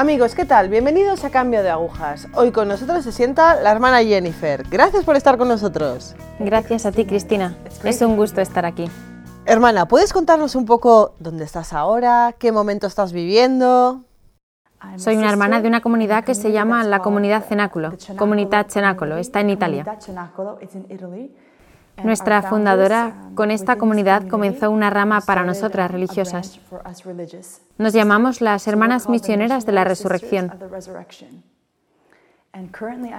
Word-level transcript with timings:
Amigos, 0.00 0.34
¿qué 0.34 0.46
tal? 0.46 0.70
Bienvenidos 0.70 1.24
a 1.24 1.30
Cambio 1.30 1.62
de 1.62 1.68
Agujas. 1.68 2.26
Hoy 2.32 2.52
con 2.52 2.68
nosotros 2.68 3.04
se 3.04 3.12
sienta 3.12 3.60
la 3.60 3.70
hermana 3.70 4.02
Jennifer. 4.02 4.62
Gracias 4.70 5.04
por 5.04 5.14
estar 5.14 5.36
con 5.36 5.46
nosotros. 5.46 6.16
Gracias 6.38 6.86
a 6.86 6.90
ti, 6.90 7.04
Cristina. 7.04 7.54
Es 7.84 8.00
un 8.00 8.16
gusto 8.16 8.40
estar 8.40 8.64
aquí. 8.64 8.86
Hermana, 9.44 9.86
¿puedes 9.88 10.14
contarnos 10.14 10.54
un 10.54 10.64
poco 10.64 11.16
dónde 11.18 11.44
estás 11.44 11.74
ahora? 11.74 12.34
¿Qué 12.38 12.50
momento 12.50 12.86
estás 12.86 13.12
viviendo? 13.12 14.06
Soy 14.96 15.16
una 15.16 15.28
hermana 15.28 15.60
de 15.60 15.68
una 15.68 15.82
comunidad 15.82 16.24
que 16.24 16.34
se 16.34 16.50
llama 16.50 16.82
la 16.84 17.00
Comunidad 17.00 17.44
Cenáculo, 17.44 17.92
Comunidad 18.16 18.68
Cenáculo, 18.70 19.18
está 19.18 19.40
en 19.40 19.50
Italia. 19.50 19.84
Nuestra 22.04 22.42
fundadora 22.42 23.14
con 23.34 23.50
esta 23.50 23.76
comunidad 23.76 24.26
comenzó 24.28 24.70
una 24.70 24.90
rama 24.90 25.20
para 25.20 25.44
nosotras 25.44 25.90
religiosas. 25.90 26.60
Nos 27.78 27.92
llamamos 27.92 28.40
las 28.40 28.66
Hermanas 28.66 29.08
Misioneras 29.08 29.66
de 29.66 29.72
la 29.72 29.84
Resurrección. 29.84 30.52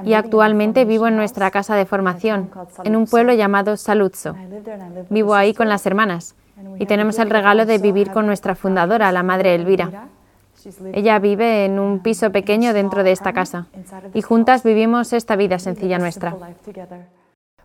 Y 0.04 0.14
actualmente 0.14 0.86
vivo 0.86 1.08
en 1.08 1.16
nuestra 1.16 1.52
casa 1.52 1.76
de 1.76 1.86
formación, 1.86 2.50
en 2.84 2.96
un 2.96 3.06
pueblo 3.06 3.34
llamado 3.34 3.78
Saluzzo. 3.78 4.36
Vivo 5.10 5.36
ahí 5.36 5.54
con 5.54 5.70
las 5.70 5.86
hermanas 5.86 6.36
y 6.80 6.86
tenemos 6.86 7.18
el 7.18 7.30
regalo 7.30 7.66
de 7.66 7.78
vivir 7.78 8.12
con 8.12 8.26
nuestra 8.26 8.56
fundadora, 8.56 9.12
la 9.12 9.24
Madre 9.24 9.56
Elvira. 9.56 10.10
Ella 10.94 11.18
vive 11.20 11.66
en 11.66 11.80
un 11.80 12.00
piso 12.00 12.32
pequeño 12.32 12.74
dentro 12.74 13.04
de 13.04 13.12
esta 13.12 13.34
casa 13.34 13.68
y 14.14 14.22
juntas 14.22 14.64
vivimos 14.64 15.14
esta 15.14 15.36
vida 15.36 15.60
sencilla 15.60 15.98
nuestra. 15.98 16.36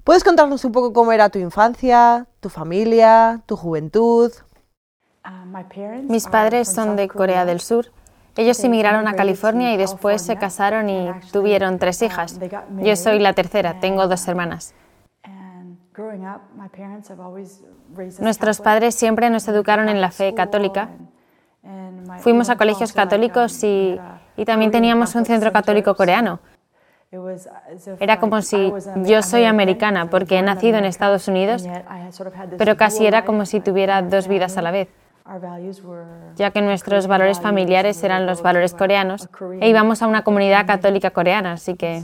¿Puedes 0.07 0.23
contarnos 0.23 0.65
un 0.65 0.71
poco 0.71 0.93
cómo 0.93 1.11
era 1.11 1.31
tu 1.31 1.41
infancia, 1.41 2.29
tu 2.39 2.49
familia, 2.49 3.41
tu 3.45 3.57
juventud? 3.57 4.31
Mis 6.05 6.29
padres 6.29 6.69
son 6.73 6.95
de 6.95 7.09
Corea 7.09 7.45
del 7.45 7.59
Sur. 7.59 7.87
Ellos 8.37 8.63
emigraron 8.63 9.09
a 9.09 9.15
California 9.15 9.73
y 9.73 9.77
después 9.77 10.23
se 10.23 10.37
casaron 10.37 10.89
y 10.89 11.11
tuvieron 11.33 11.81
tres 11.81 12.03
hijas. 12.03 12.39
Yo 12.85 12.95
soy 12.95 13.19
la 13.19 13.33
tercera, 13.33 13.81
tengo 13.81 14.07
dos 14.07 14.29
hermanas. 14.29 14.77
Nuestros 18.21 18.61
padres 18.61 18.95
siempre 18.95 19.29
nos 19.29 19.49
educaron 19.49 19.89
en 19.89 20.01
la 20.01 20.13
fe 20.13 20.35
católica. 20.35 20.89
Fuimos 22.21 22.49
a 22.49 22.57
colegios 22.57 22.93
católicos 22.93 23.65
y, 23.65 23.99
y 24.37 24.45
también 24.45 24.71
teníamos 24.71 25.17
un 25.17 25.25
centro 25.25 25.51
católico 25.51 25.97
coreano. 25.97 26.39
Era 28.01 28.19
como 28.19 28.43
si 28.43 28.73
yo 29.05 29.23
soy 29.23 29.45
americana 29.45 30.11
porque 30.11 30.39
he 30.39 30.43
nacido 30.43 30.79
en 30.79 30.85
Estados 30.85 31.29
Unidos, 31.29 31.65
pero 32.59 32.77
casi 32.77 33.07
era 33.07 33.25
como 33.25 33.47
si 33.47 33.61
tuviera 33.61 34.03
dos 34.03 34.29
vidas 34.29 34.57
a 34.59 34.63
la 34.63 34.71
vez, 34.71 34.89
ya 36.35 36.51
que 36.51 36.63
nuestros 36.63 37.07
valores 37.07 37.41
familiares 37.41 38.03
eran 38.03 38.27
los 38.27 38.43
valores 38.43 38.75
coreanos 38.75 39.29
e 39.61 39.69
íbamos 39.69 40.03
a 40.03 40.09
una 40.09 40.25
comunidad 40.25 40.67
católica 40.67 41.11
coreana, 41.11 41.53
así 41.53 41.75
que... 41.75 42.03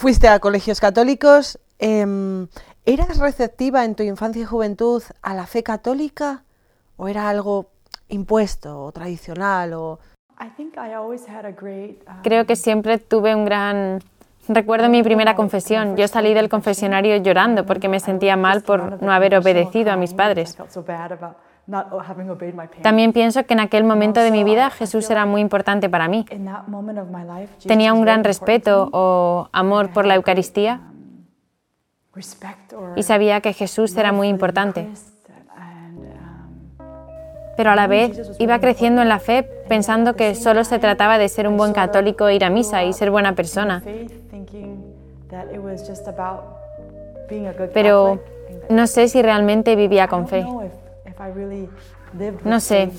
Fuiste 0.00 0.28
a 0.28 0.38
colegios 0.38 0.80
católicos. 0.80 1.58
Em, 1.78 2.48
¿Eras 2.86 3.18
receptiva 3.18 3.84
en 3.84 3.94
tu 3.94 4.02
infancia 4.02 4.40
y 4.40 4.46
juventud 4.46 5.02
a 5.20 5.34
la 5.34 5.44
fe 5.44 5.62
católica 5.62 6.42
o 6.96 7.06
era 7.06 7.28
algo 7.28 7.66
impuesto 8.08 8.82
o 8.82 8.92
tradicional? 8.92 9.74
O... 9.74 9.98
Creo 12.22 12.46
que 12.46 12.56
siempre 12.56 12.96
tuve 12.96 13.34
un 13.34 13.44
gran 13.44 14.00
Recuerdo 14.52 14.88
mi 14.88 15.04
primera 15.04 15.36
confesión. 15.36 15.96
Yo 15.96 16.08
salí 16.08 16.34
del 16.34 16.48
confesionario 16.48 17.16
llorando 17.18 17.64
porque 17.64 17.88
me 17.88 18.00
sentía 18.00 18.36
mal 18.36 18.62
por 18.62 19.00
no 19.00 19.12
haber 19.12 19.36
obedecido 19.36 19.92
a 19.92 19.96
mis 19.96 20.12
padres. 20.12 20.58
También 22.82 23.12
pienso 23.12 23.46
que 23.46 23.54
en 23.54 23.60
aquel 23.60 23.84
momento 23.84 24.18
de 24.18 24.32
mi 24.32 24.42
vida 24.42 24.70
Jesús 24.70 25.08
era 25.08 25.24
muy 25.24 25.40
importante 25.40 25.88
para 25.88 26.08
mí. 26.08 26.26
Tenía 27.64 27.92
un 27.92 28.02
gran 28.02 28.24
respeto 28.24 28.88
o 28.92 29.48
amor 29.52 29.92
por 29.92 30.04
la 30.04 30.16
Eucaristía 30.16 30.80
y 32.96 33.04
sabía 33.04 33.40
que 33.40 33.52
Jesús 33.52 33.96
era 33.96 34.10
muy 34.10 34.26
importante 34.26 34.88
pero 37.60 37.72
a 37.72 37.76
la 37.76 37.88
vez 37.88 38.18
iba 38.38 38.58
creciendo 38.58 39.02
en 39.02 39.10
la 39.10 39.18
fe 39.18 39.42
pensando 39.42 40.16
que 40.16 40.34
solo 40.34 40.64
se 40.64 40.78
trataba 40.78 41.18
de 41.18 41.28
ser 41.28 41.46
un 41.46 41.58
buen 41.58 41.74
católico, 41.74 42.30
ir 42.30 42.42
a 42.42 42.48
misa 42.48 42.84
y 42.84 42.94
ser 42.94 43.10
buena 43.10 43.34
persona. 43.34 43.82
Pero 47.74 48.18
no 48.70 48.86
sé 48.86 49.08
si 49.08 49.20
realmente 49.20 49.76
vivía 49.76 50.08
con 50.08 50.26
fe. 50.26 50.46
No 52.44 52.60
sé. 52.60 52.90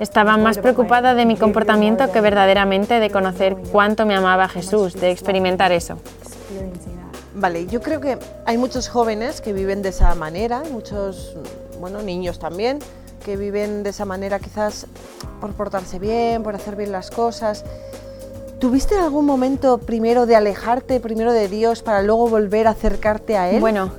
Estaba 0.00 0.38
más 0.38 0.56
preocupada 0.56 1.12
de 1.14 1.26
mi 1.26 1.36
comportamiento 1.36 2.10
que 2.10 2.22
verdaderamente 2.22 2.98
de 2.98 3.10
conocer 3.10 3.58
cuánto 3.70 4.06
me 4.06 4.14
amaba 4.14 4.48
Jesús, 4.48 4.94
de 4.94 5.10
experimentar 5.10 5.70
eso. 5.70 5.98
Vale, 7.34 7.66
yo 7.66 7.82
creo 7.82 8.00
que 8.00 8.18
hay 8.46 8.56
muchos 8.56 8.88
jóvenes 8.88 9.42
que 9.42 9.52
viven 9.52 9.82
de 9.82 9.90
esa 9.90 10.14
manera, 10.14 10.62
muchos 10.70 11.36
bueno, 11.82 12.00
niños 12.00 12.38
también, 12.38 12.78
que 13.24 13.36
viven 13.36 13.82
de 13.82 13.90
esa 13.90 14.04
manera 14.04 14.38
quizás 14.38 14.86
por 15.40 15.52
portarse 15.52 15.98
bien, 15.98 16.44
por 16.44 16.54
hacer 16.54 16.76
bien 16.76 16.92
las 16.92 17.10
cosas. 17.10 17.64
¿Tuviste 18.60 18.96
algún 18.96 19.26
momento 19.26 19.78
primero 19.78 20.24
de 20.24 20.36
alejarte 20.36 21.00
primero 21.00 21.32
de 21.32 21.48
Dios 21.48 21.82
para 21.82 22.02
luego 22.02 22.28
volver 22.28 22.68
a 22.68 22.70
acercarte 22.70 23.36
a 23.36 23.50
Él? 23.50 23.58
Bueno, 23.58 23.90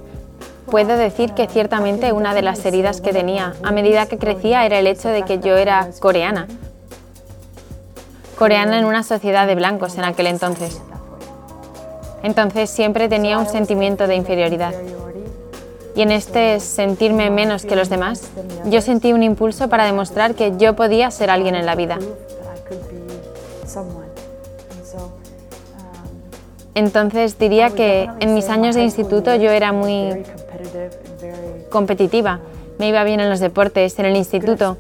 puedo 0.71 0.95
decir 0.95 1.33
que 1.33 1.45
ciertamente 1.47 2.13
una 2.13 2.33
de 2.33 2.41
las 2.41 2.65
heridas 2.65 3.01
que 3.01 3.11
tenía 3.11 3.53
a 3.63 3.73
medida 3.73 4.05
que 4.05 4.17
crecía 4.17 4.65
era 4.65 4.79
el 4.79 4.87
hecho 4.87 5.09
de 5.09 5.23
que 5.23 5.39
yo 5.39 5.57
era 5.57 5.89
coreana. 5.99 6.47
Coreana 8.39 8.79
en 8.79 8.85
una 8.85 9.03
sociedad 9.03 9.45
de 9.45 9.55
blancos 9.55 9.97
en 9.97 10.05
aquel 10.05 10.27
entonces. 10.27 10.79
Entonces 12.23 12.69
siempre 12.69 13.09
tenía 13.09 13.37
un 13.37 13.47
sentimiento 13.47 14.07
de 14.07 14.15
inferioridad 14.15 14.73
y 15.95 16.01
en 16.01 16.11
este 16.11 16.59
sentirme 16.59 17.29
menos 17.29 17.65
que 17.65 17.75
los 17.75 17.89
demás, 17.89 18.31
yo 18.65 18.81
sentí 18.81 19.13
un 19.13 19.23
impulso 19.23 19.69
para 19.69 19.85
demostrar 19.85 20.35
que 20.35 20.53
yo 20.57 20.75
podía 20.75 21.11
ser 21.11 21.29
alguien 21.29 21.55
en 21.55 21.65
la 21.65 21.75
vida. 21.75 21.99
Entonces 26.75 27.37
diría 27.37 27.69
que 27.69 28.09
en 28.19 28.33
mis 28.33 28.49
años 28.49 28.75
de 28.75 28.83
instituto 28.83 29.35
yo 29.35 29.51
era 29.51 29.71
muy 29.71 30.23
competitiva. 31.69 32.39
Me 32.79 32.87
iba 32.87 33.03
bien 33.03 33.19
en 33.19 33.29
los 33.29 33.39
deportes, 33.39 33.99
en 33.99 34.05
el 34.05 34.15
instituto, 34.15 34.77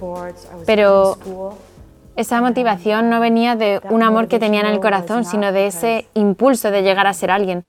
pero 0.65 1.17
esa 2.15 2.41
motivación 2.41 3.09
no 3.09 3.19
venía 3.19 3.55
de 3.55 3.81
un 3.89 4.01
amor 4.01 4.27
que 4.27 4.39
tenía 4.39 4.61
en 4.61 4.67
el 4.67 4.79
corazón, 4.79 5.25
sino 5.25 5.51
de 5.51 5.67
ese 5.67 6.07
impulso 6.15 6.71
de 6.71 6.81
llegar 6.81 7.05
a 7.05 7.13
ser 7.13 7.29
alguien, 7.29 7.65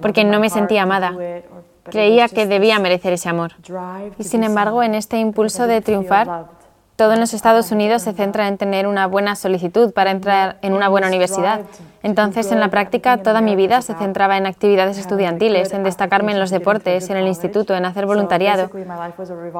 porque 0.00 0.24
no 0.24 0.40
me 0.40 0.48
sentía 0.48 0.82
amada, 0.82 1.14
Creía 1.90 2.28
que 2.28 2.46
debía 2.46 2.78
merecer 2.78 3.12
ese 3.12 3.28
amor. 3.28 3.52
Y 4.18 4.24
sin 4.24 4.44
embargo, 4.44 4.82
en 4.82 4.94
este 4.94 5.18
impulso 5.18 5.66
de 5.66 5.80
triunfar, 5.80 6.46
todo 7.00 7.14
en 7.14 7.20
los 7.20 7.32
Estados 7.32 7.72
Unidos 7.72 8.02
se 8.02 8.12
centra 8.12 8.46
en 8.46 8.58
tener 8.58 8.86
una 8.86 9.06
buena 9.06 9.34
solicitud 9.34 9.90
para 9.94 10.10
entrar 10.10 10.58
en 10.60 10.74
una 10.74 10.90
buena 10.90 11.06
universidad. 11.06 11.62
Entonces, 12.02 12.52
en 12.52 12.60
la 12.60 12.68
práctica, 12.68 13.16
toda 13.22 13.40
mi 13.40 13.56
vida 13.56 13.80
se 13.80 13.94
centraba 13.94 14.36
en 14.36 14.44
actividades 14.44 14.98
estudiantiles, 14.98 15.72
en 15.72 15.82
destacarme 15.82 16.32
en 16.32 16.38
los 16.38 16.50
deportes, 16.50 17.08
en 17.08 17.16
el 17.16 17.26
instituto, 17.26 17.74
en 17.74 17.86
hacer 17.86 18.04
voluntariado, 18.04 18.70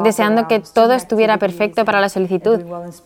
deseando 0.04 0.48
que 0.48 0.60
todo 0.60 0.92
estuviera 0.92 1.38
perfecto 1.38 1.86
para 1.86 1.98
la 2.02 2.10
solicitud. 2.10 2.60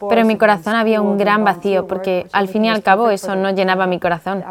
Pero 0.09 0.21
en 0.23 0.27
mi 0.27 0.37
corazón 0.37 0.75
había 0.75 1.01
un 1.01 1.17
gran 1.17 1.45
vacío, 1.45 1.87
porque 1.87 2.27
al 2.33 2.49
fin 2.49 2.65
y 2.65 2.71
al 2.71 2.83
cabo 2.83 3.11
eso 3.11 3.37
no 3.37 3.53
llenaba 3.53 3.87
mi 3.87 4.01
corazón. 4.01 4.43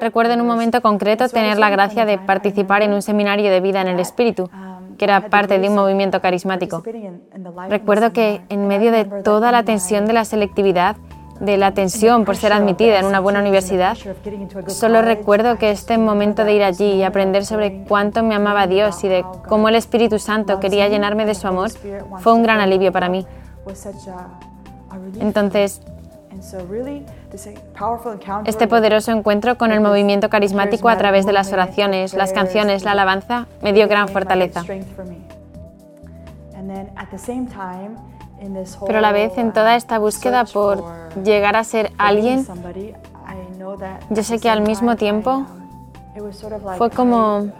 Recuerdo 0.00 0.34
en 0.34 0.40
un 0.40 0.46
momento 0.46 0.80
concreto 0.82 1.28
tener 1.28 1.58
la 1.58 1.70
gracia 1.70 2.04
de 2.04 2.18
participar 2.18 2.82
en 2.82 2.92
un 2.92 3.02
seminario 3.02 3.50
de 3.50 3.60
vida 3.60 3.80
en 3.80 3.88
el 3.88 3.98
espíritu 3.98 4.48
que 4.96 5.04
era 5.04 5.28
parte 5.28 5.58
de 5.58 5.68
un 5.68 5.74
movimiento 5.74 6.20
carismático. 6.20 6.82
Recuerdo 7.68 8.12
que 8.12 8.42
en 8.48 8.66
medio 8.68 8.92
de 8.92 9.04
toda 9.04 9.52
la 9.52 9.62
tensión 9.62 10.06
de 10.06 10.12
la 10.12 10.24
selectividad, 10.24 10.96
de 11.40 11.58
la 11.58 11.72
tensión 11.72 12.24
por 12.24 12.36
ser 12.36 12.52
admitida 12.52 12.98
en 12.98 13.06
una 13.06 13.20
buena 13.20 13.40
universidad, 13.40 13.96
solo 14.68 15.02
recuerdo 15.02 15.58
que 15.58 15.70
este 15.70 15.98
momento 15.98 16.44
de 16.44 16.54
ir 16.54 16.62
allí 16.62 16.92
y 16.92 17.02
aprender 17.02 17.44
sobre 17.44 17.84
cuánto 17.84 18.22
me 18.22 18.34
amaba 18.34 18.66
Dios 18.66 19.02
y 19.04 19.08
de 19.08 19.24
cómo 19.48 19.68
el 19.68 19.74
Espíritu 19.74 20.18
Santo 20.18 20.60
quería 20.60 20.88
llenarme 20.88 21.26
de 21.26 21.34
su 21.34 21.46
amor 21.46 21.70
fue 22.18 22.32
un 22.32 22.42
gran 22.42 22.60
alivio 22.60 22.92
para 22.92 23.08
mí. 23.08 23.26
Entonces, 25.20 25.82
este 28.44 28.68
poderoso 28.68 29.12
encuentro 29.12 29.58
con 29.58 29.72
el 29.72 29.80
movimiento 29.80 30.28
carismático 30.30 30.88
a 30.88 30.96
través 30.96 31.26
de 31.26 31.32
las 31.32 31.52
oraciones, 31.52 32.14
las 32.14 32.32
canciones, 32.32 32.84
la 32.84 32.92
alabanza, 32.92 33.46
me 33.62 33.72
dio 33.72 33.88
gran 33.88 34.08
fortaleza. 34.08 34.62
Pero 38.86 38.98
a 38.98 39.00
la 39.00 39.12
vez, 39.12 39.38
en 39.38 39.52
toda 39.52 39.76
esta 39.76 39.98
búsqueda 39.98 40.44
por 40.44 40.84
llegar 41.22 41.56
a 41.56 41.64
ser 41.64 41.92
alguien, 41.98 42.46
yo 44.10 44.22
sé 44.22 44.38
que 44.38 44.50
al 44.50 44.60
mismo 44.60 44.96
tiempo 44.96 45.46
fue 46.78 46.90
como 46.90 47.38
um, 47.38 47.50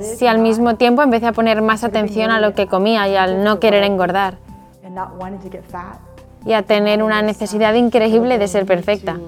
si 0.00 0.26
al 0.26 0.38
mismo 0.38 0.76
tiempo 0.76 1.02
empecé 1.02 1.26
a 1.26 1.32
poner 1.32 1.62
más 1.62 1.84
atención 1.84 2.30
a 2.30 2.40
lo 2.40 2.54
que 2.54 2.66
comía 2.66 3.08
y 3.08 3.16
al 3.16 3.44
no 3.44 3.60
querer 3.60 3.84
engordar 3.84 4.38
y 6.48 6.54
a 6.54 6.62
tener 6.62 7.02
una 7.02 7.20
necesidad 7.20 7.74
increíble 7.74 8.38
de 8.38 8.48
ser 8.48 8.64
perfecta. 8.64 9.20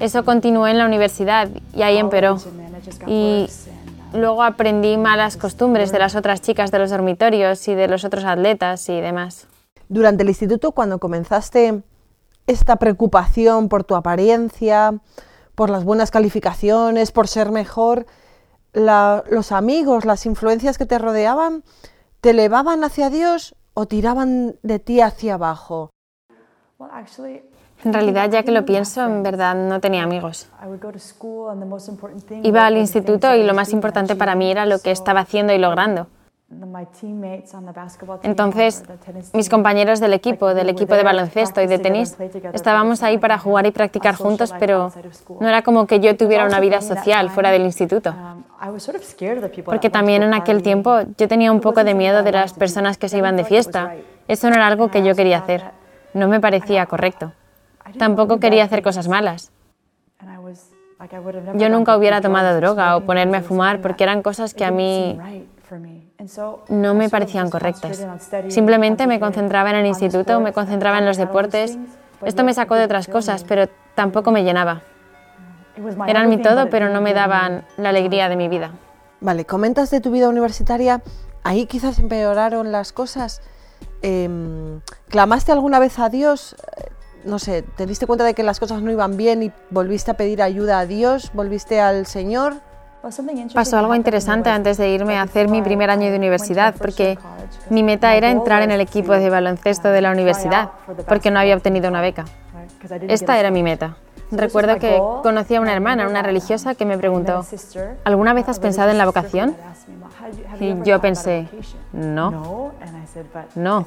Eso 0.00 0.24
continuó 0.24 0.66
en 0.66 0.76
la 0.76 0.86
universidad 0.86 1.48
y 1.72 1.82
ahí 1.82 1.98
empeoró. 1.98 2.36
Y 3.06 3.46
luego 4.12 4.42
aprendí 4.42 4.96
malas 4.96 5.36
costumbres 5.36 5.92
de 5.92 6.00
las 6.00 6.16
otras 6.16 6.40
chicas 6.40 6.72
de 6.72 6.80
los 6.80 6.90
dormitorios 6.90 7.68
y 7.68 7.76
de 7.76 7.86
los 7.86 8.04
otros 8.04 8.24
atletas 8.24 8.88
y 8.88 9.00
demás. 9.00 9.46
Durante 9.88 10.24
el 10.24 10.30
instituto, 10.30 10.72
cuando 10.72 10.98
comenzaste 10.98 11.84
esta 12.48 12.74
preocupación 12.74 13.68
por 13.68 13.84
tu 13.84 13.94
apariencia, 13.94 14.94
por 15.54 15.70
las 15.70 15.84
buenas 15.84 16.10
calificaciones, 16.10 17.12
por 17.12 17.28
ser 17.28 17.52
mejor, 17.52 18.04
los 18.72 19.52
amigos, 19.52 20.04
las 20.04 20.26
influencias 20.26 20.76
que 20.76 20.86
te 20.86 20.98
rodeaban, 20.98 21.62
¿te 22.20 22.30
elevaban 22.30 22.82
hacia 22.82 23.10
Dios 23.10 23.54
o 23.74 23.86
tiraban 23.86 24.56
de 24.62 24.78
ti 24.78 25.00
hacia 25.00 25.34
abajo? 25.34 25.90
En 27.84 27.92
realidad, 27.94 28.30
ya 28.30 28.42
que 28.42 28.50
lo 28.50 28.64
pienso, 28.64 29.04
en 29.04 29.22
verdad 29.22 29.54
no 29.54 29.80
tenía 29.80 30.02
amigos. 30.02 30.48
Iba 32.42 32.66
al 32.66 32.76
instituto 32.76 33.34
y 33.34 33.42
lo 33.42 33.54
más 33.54 33.72
importante 33.72 34.16
para 34.16 34.34
mí 34.34 34.50
era 34.50 34.66
lo 34.66 34.78
que 34.80 34.90
estaba 34.90 35.20
haciendo 35.20 35.52
y 35.54 35.58
logrando. 35.58 36.06
Entonces, 38.22 38.82
mis 39.32 39.48
compañeros 39.48 40.00
del 40.00 40.12
equipo, 40.12 40.52
del 40.52 40.68
equipo 40.68 40.96
de 40.96 41.04
baloncesto 41.04 41.62
y 41.62 41.68
de 41.68 41.78
tenis, 41.78 42.16
estábamos 42.52 43.04
ahí 43.04 43.18
para 43.18 43.38
jugar 43.38 43.66
y 43.66 43.70
practicar 43.70 44.16
juntos, 44.16 44.52
pero 44.58 44.92
no 45.38 45.48
era 45.48 45.62
como 45.62 45.86
que 45.86 46.00
yo 46.00 46.16
tuviera 46.16 46.44
una 46.44 46.58
vida 46.58 46.80
social 46.80 47.30
fuera 47.30 47.52
del 47.52 47.62
instituto. 47.62 48.14
Porque 49.64 49.90
también 49.90 50.24
en 50.24 50.34
aquel 50.34 50.62
tiempo 50.62 50.98
yo 51.16 51.28
tenía 51.28 51.52
un 51.52 51.60
poco 51.60 51.84
de 51.84 51.94
miedo 51.94 52.24
de 52.24 52.32
las 52.32 52.52
personas 52.52 52.98
que 52.98 53.08
se 53.08 53.18
iban 53.18 53.36
de 53.36 53.44
fiesta. 53.44 53.94
Eso 54.26 54.48
no 54.50 54.56
era 54.56 54.66
algo 54.66 54.90
que 54.90 55.04
yo 55.04 55.14
quería 55.14 55.38
hacer. 55.38 55.62
No 56.14 56.26
me 56.26 56.40
parecía 56.40 56.84
correcto. 56.86 57.32
Tampoco 57.96 58.40
quería 58.40 58.64
hacer 58.64 58.82
cosas 58.82 59.06
malas. 59.06 59.52
Yo 61.54 61.68
nunca 61.68 61.96
hubiera 61.96 62.20
tomado 62.20 62.56
droga 62.56 62.96
o 62.96 63.02
ponerme 63.02 63.38
a 63.38 63.42
fumar 63.42 63.80
porque 63.80 64.02
eran 64.04 64.20
cosas 64.22 64.52
que 64.52 64.64
a 64.64 64.70
mí 64.70 65.18
no 66.68 66.94
me 66.94 67.08
parecían 67.08 67.50
correctas. 67.50 68.06
Simplemente 68.48 69.06
me 69.06 69.20
concentraba 69.20 69.70
en 69.70 69.76
el 69.76 69.86
instituto, 69.86 70.40
me 70.40 70.52
concentraba 70.52 70.98
en 70.98 71.06
los 71.06 71.16
deportes. 71.16 71.78
Esto 72.24 72.44
me 72.44 72.52
sacó 72.54 72.74
de 72.74 72.84
otras 72.84 73.08
cosas, 73.08 73.44
pero 73.44 73.68
tampoco 73.94 74.30
me 74.30 74.44
llenaba. 74.44 74.82
Eran 76.06 76.28
mi 76.28 76.38
todo, 76.38 76.68
pero 76.68 76.90
no 76.90 77.00
me 77.00 77.14
daban 77.14 77.64
la 77.76 77.88
alegría 77.88 78.28
de 78.28 78.36
mi 78.36 78.48
vida. 78.48 78.72
Vale, 79.20 79.44
comentas 79.44 79.90
de 79.90 80.00
tu 80.00 80.10
vida 80.10 80.28
universitaria, 80.28 81.02
ahí 81.42 81.66
quizás 81.66 81.98
empeoraron 81.98 82.72
las 82.72 82.92
cosas. 82.92 83.40
Em, 84.02 84.80
¿Clamaste 85.08 85.52
alguna 85.52 85.78
vez 85.78 85.98
a 85.98 86.08
Dios? 86.08 86.56
Eh, 86.76 86.90
no 87.24 87.38
sé, 87.38 87.62
¿te 87.62 88.06
cuenta 88.06 88.24
de 88.24 88.34
que 88.34 88.42
las 88.42 88.58
cosas 88.60 88.82
no 88.82 88.90
iban 88.90 89.16
bien 89.16 89.42
y 89.42 89.52
volviste 89.70 90.10
a 90.10 90.14
pedir 90.14 90.42
ayuda 90.42 90.80
a 90.80 90.86
Dios? 90.86 91.30
¿Volviste 91.34 91.80
al 91.80 92.06
Señor? 92.06 92.56
Pasó 93.54 93.78
algo 93.78 93.94
interesante 93.94 94.50
antes 94.50 94.76
de 94.76 94.90
irme 94.90 95.16
a 95.16 95.22
hacer 95.22 95.48
mi 95.48 95.62
primer 95.62 95.90
año 95.90 96.10
de 96.10 96.16
universidad, 96.16 96.74
porque 96.76 97.18
mi 97.70 97.82
meta 97.82 98.14
era 98.14 98.30
entrar 98.30 98.62
en 98.62 98.70
el 98.70 98.80
equipo 98.80 99.12
de 99.12 99.30
baloncesto 99.30 99.88
de 99.88 100.02
la 100.02 100.10
universidad, 100.10 100.70
porque 101.08 101.30
no 101.30 101.40
había 101.40 101.56
obtenido 101.56 101.88
una 101.88 102.02
beca. 102.02 102.26
Esta 103.08 103.38
era 103.38 103.50
mi 103.50 103.62
meta. 103.62 103.96
Recuerdo 104.30 104.78
que 104.78 104.96
conocí 105.22 105.56
a 105.56 105.60
una 105.60 105.72
hermana, 105.72 106.06
una 106.06 106.22
religiosa, 106.22 106.74
que 106.74 106.84
me 106.84 106.96
preguntó, 106.98 107.44
¿alguna 108.04 108.32
vez 108.32 108.48
has 108.48 108.58
pensado 108.58 108.90
en 108.90 108.98
la 108.98 109.06
vocación? 109.06 109.56
Y 110.60 110.76
yo 110.84 111.00
pensé, 111.00 111.48
no, 111.92 112.72
no. 113.54 113.86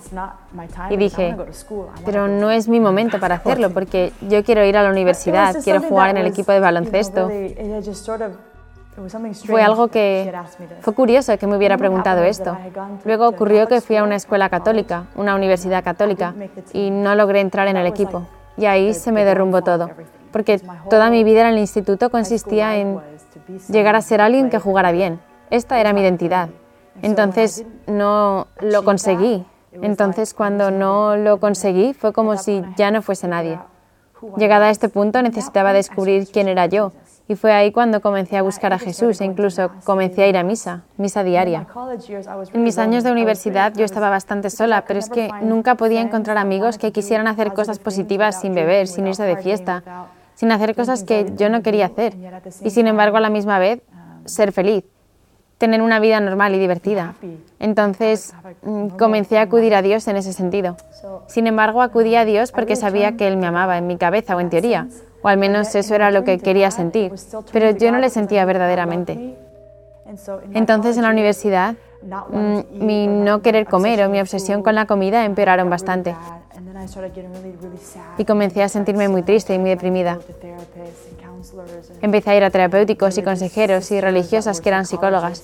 Y 0.89 0.98
dije, 0.98 1.36
pero 2.04 2.27
no 2.27 2.51
es 2.51 2.68
mi 2.68 2.80
momento 2.80 3.19
para 3.19 3.36
hacerlo, 3.36 3.69
porque 3.69 4.12
yo 4.21 4.44
quiero 4.44 4.65
ir 4.65 4.75
a 4.75 4.83
la 4.83 4.89
universidad, 4.89 5.56
quiero 5.63 5.81
jugar 5.81 6.10
en 6.10 6.18
el 6.18 6.25
equipo 6.25 6.51
de 6.51 6.60
baloncesto. 6.60 7.30
Fue 9.45 9.63
algo 9.63 9.88
que 9.88 10.34
fue 10.81 10.94
curioso 10.94 11.38
que 11.38 11.48
me 11.48 11.57
hubiera 11.57 11.78
preguntado 11.78 12.24
esto. 12.24 12.57
Luego 13.06 13.28
ocurrió 13.28 13.68
que 13.68 13.81
fui 13.81 13.95
a 13.95 14.04
una 14.04 14.16
escuela 14.16 14.50
católica, 14.50 15.07
una 15.16 15.36
universidad 15.36 15.84
católica, 15.84 16.34
y 16.74 16.92
no 16.92 17.16
logré 17.16 17.40
entrar 17.40 17.68
en 17.68 17.78
el 17.78 17.88
equipo. 17.88 18.28
Y 18.56 18.66
ahí 18.66 18.94
se 18.94 19.12
me 19.12 19.25
derrumbó 19.25 19.63
todo, 19.63 19.90
porque 20.31 20.62
toda 20.90 21.10
mi 21.10 21.24
vida 21.24 21.42
en 21.42 21.48
el 21.48 21.60
instituto 21.60 22.12
consistía 22.12 22.78
en 22.78 23.00
llegar 23.69 23.95
a 23.95 24.01
ser 24.01 24.22
alguien 24.22 24.50
que 24.50 24.60
jugara 24.60 24.92
bien. 24.92 25.19
Esta 25.50 25.80
era 25.80 25.94
mi 25.94 26.01
identidad. 26.01 26.50
Entonces 27.01 27.66
no 27.88 28.48
lo 28.62 28.84
conseguí. 28.84 29.46
Entonces 29.81 30.36
cuando 30.36 30.69
no 30.69 31.16
lo 31.18 31.39
conseguí 31.39 31.94
fue 31.94 32.13
como 32.13 32.38
si 32.38 32.63
ya 32.78 32.92
no 32.92 33.01
fuese 33.01 33.28
nadie. 33.28 33.60
Llegada 34.38 34.68
a 34.68 34.69
este 34.69 34.88
punto 34.88 35.22
necesitaba 35.22 35.74
descubrir 35.74 36.28
quién 36.31 36.48
era 36.48 36.68
yo 36.68 36.94
y 37.28 37.36
fue 37.36 37.54
ahí 37.54 37.72
cuando 37.72 38.02
comencé 38.02 38.38
a 38.38 38.42
buscar 38.42 38.74
a 38.74 38.80
Jesús 38.80 39.22
e 39.22 39.25
incluso 39.25 39.72
comencé 39.86 40.24
a 40.24 40.28
ir 40.28 40.38
a 40.38 40.44
misa, 40.44 40.84
misa 40.98 41.24
diaria. 41.24 41.68
En 42.54 42.64
mis 42.64 42.78
años 42.78 43.04
de 43.04 43.12
universidad 43.12 43.74
yo 43.75 43.86
estaba 43.86 44.10
bastante 44.10 44.50
sola, 44.50 44.84
pero 44.86 45.00
es 45.00 45.10
que 45.10 45.30
nunca 45.42 45.75
podía 45.75 46.02
encontrar 46.02 46.38
amigos 46.38 46.78
que 46.78 46.92
quisieran 46.92 47.28
hacer 47.28 47.54
cosas 47.54 47.80
positivas 47.80 48.42
sin 48.42 48.54
beber, 48.54 48.88
sin 48.88 49.08
irse 49.08 49.24
de 49.24 49.38
fiesta, 49.38 49.84
sin 50.36 50.52
hacer 50.52 50.75
cosas 50.75 51.04
que 51.04 51.31
yo 51.38 51.50
no 51.50 51.62
quería 51.62 51.86
hacer 51.86 52.14
y 52.62 52.70
sin 52.72 52.88
embargo 52.88 53.18
a 53.18 53.22
la 53.22 53.30
misma 53.30 53.58
vez 53.58 53.81
ser 54.25 54.52
feliz, 54.52 54.84
tener 55.58 55.81
una 55.81 56.00
vida 56.00 56.20
normal 56.20 56.54
y 56.56 56.60
divertida. 56.60 57.16
Entonces 57.60 58.34
mm, 58.64 58.90
comencé 58.90 59.38
a 59.38 59.44
acudir 59.44 59.75
a 59.75 59.81
Dios 59.81 60.08
en 60.10 60.18
ese 60.18 60.34
sentido. 60.34 60.75
Sin 61.28 61.48
embargo, 61.48 61.81
acudí 61.81 62.16
a 62.16 62.25
Dios 62.25 62.52
porque 62.52 62.75
sabía 62.75 63.16
que 63.16 63.28
Él 63.28 63.38
me 63.38 63.48
amaba 63.48 63.78
en 63.78 63.88
mi 63.88 63.98
cabeza 63.98 64.36
o 64.36 64.42
en 64.42 64.50
teoría 64.50 64.88
o 65.24 65.28
al 65.28 65.38
menos 65.38 65.74
eso 65.74 65.96
era 65.96 66.12
lo 66.12 66.24
que 66.24 66.38
quería 66.38 66.70
sentir, 66.70 67.14
pero 67.52 67.72
yo 67.72 67.92
no 67.92 67.98
le 67.98 68.10
sentía 68.10 68.46
verdaderamente. 68.46 69.36
Entonces 70.54 70.98
en 70.98 71.04
la 71.04 71.10
universidad, 71.10 71.75
mm, 72.04 72.60
mi 72.72 73.08
no 73.08 73.42
querer 73.42 73.66
comer 73.66 74.04
o 74.04 74.10
mi 74.10 74.20
obsesión 74.20 74.62
con 74.62 74.75
la 74.75 74.86
comida 74.86 75.25
empeoraron 75.25 75.70
bastante. 75.70 76.16
Y 78.18 78.25
comencé 78.25 78.63
a 78.63 78.70
sentirme 78.70 79.08
muy 79.08 79.24
triste 79.24 79.56
y 79.56 79.60
muy 79.60 79.70
deprimida. 79.70 80.20
Empecé 82.01 82.30
a 82.32 82.36
ir 82.36 82.44
a 82.44 82.50
terapéuticos 82.50 83.18
y 83.18 83.24
consejeros 83.24 83.89
y 83.92 84.01
religiosas 84.01 84.60
que 84.62 84.70
eran 84.70 84.86
psicólogas. 84.86 85.44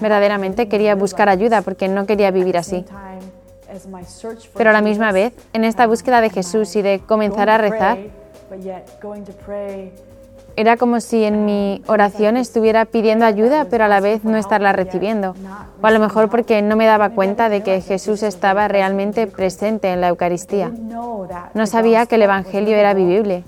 Verdaderamente 0.00 0.68
quería 0.68 0.94
buscar 0.94 1.28
ayuda 1.28 1.62
porque 1.62 1.88
no 1.88 2.06
quería 2.06 2.30
vivir 2.30 2.56
así. 2.58 2.84
Pero 4.56 4.70
a 4.70 4.72
la 4.72 4.80
misma 4.82 5.12
vez, 5.12 5.32
en 5.52 5.64
esta 5.64 5.86
búsqueda 5.86 6.20
de 6.20 6.30
Jesús 6.30 6.76
y 6.76 6.82
de 6.82 7.00
comenzar 7.00 7.48
a 7.50 7.58
rezar, 7.58 7.98
era 10.56 10.76
como 10.76 11.00
si 11.00 11.24
en 11.24 11.44
mi 11.44 11.82
oración 11.86 12.36
estuviera 12.36 12.84
pidiendo 12.84 13.24
ayuda, 13.24 13.66
pero 13.70 13.84
a 13.84 13.88
la 13.88 14.00
vez 14.00 14.24
no 14.24 14.36
estarla 14.36 14.72
recibiendo. 14.72 15.34
O 15.82 15.86
a 15.86 15.90
lo 15.90 16.00
mejor 16.00 16.30
porque 16.30 16.62
no 16.62 16.76
me 16.76 16.86
daba 16.86 17.10
cuenta 17.10 17.48
de 17.48 17.62
que 17.62 17.80
Jesús 17.80 18.22
estaba 18.22 18.68
realmente 18.68 19.26
presente 19.26 19.92
en 19.92 20.00
la 20.00 20.08
Eucaristía. 20.08 20.70
No 21.54 21.66
sabía 21.66 22.06
que 22.06 22.14
el 22.14 22.22
Evangelio 22.22 22.76
era 22.76 22.94
vivible. 22.94 23.44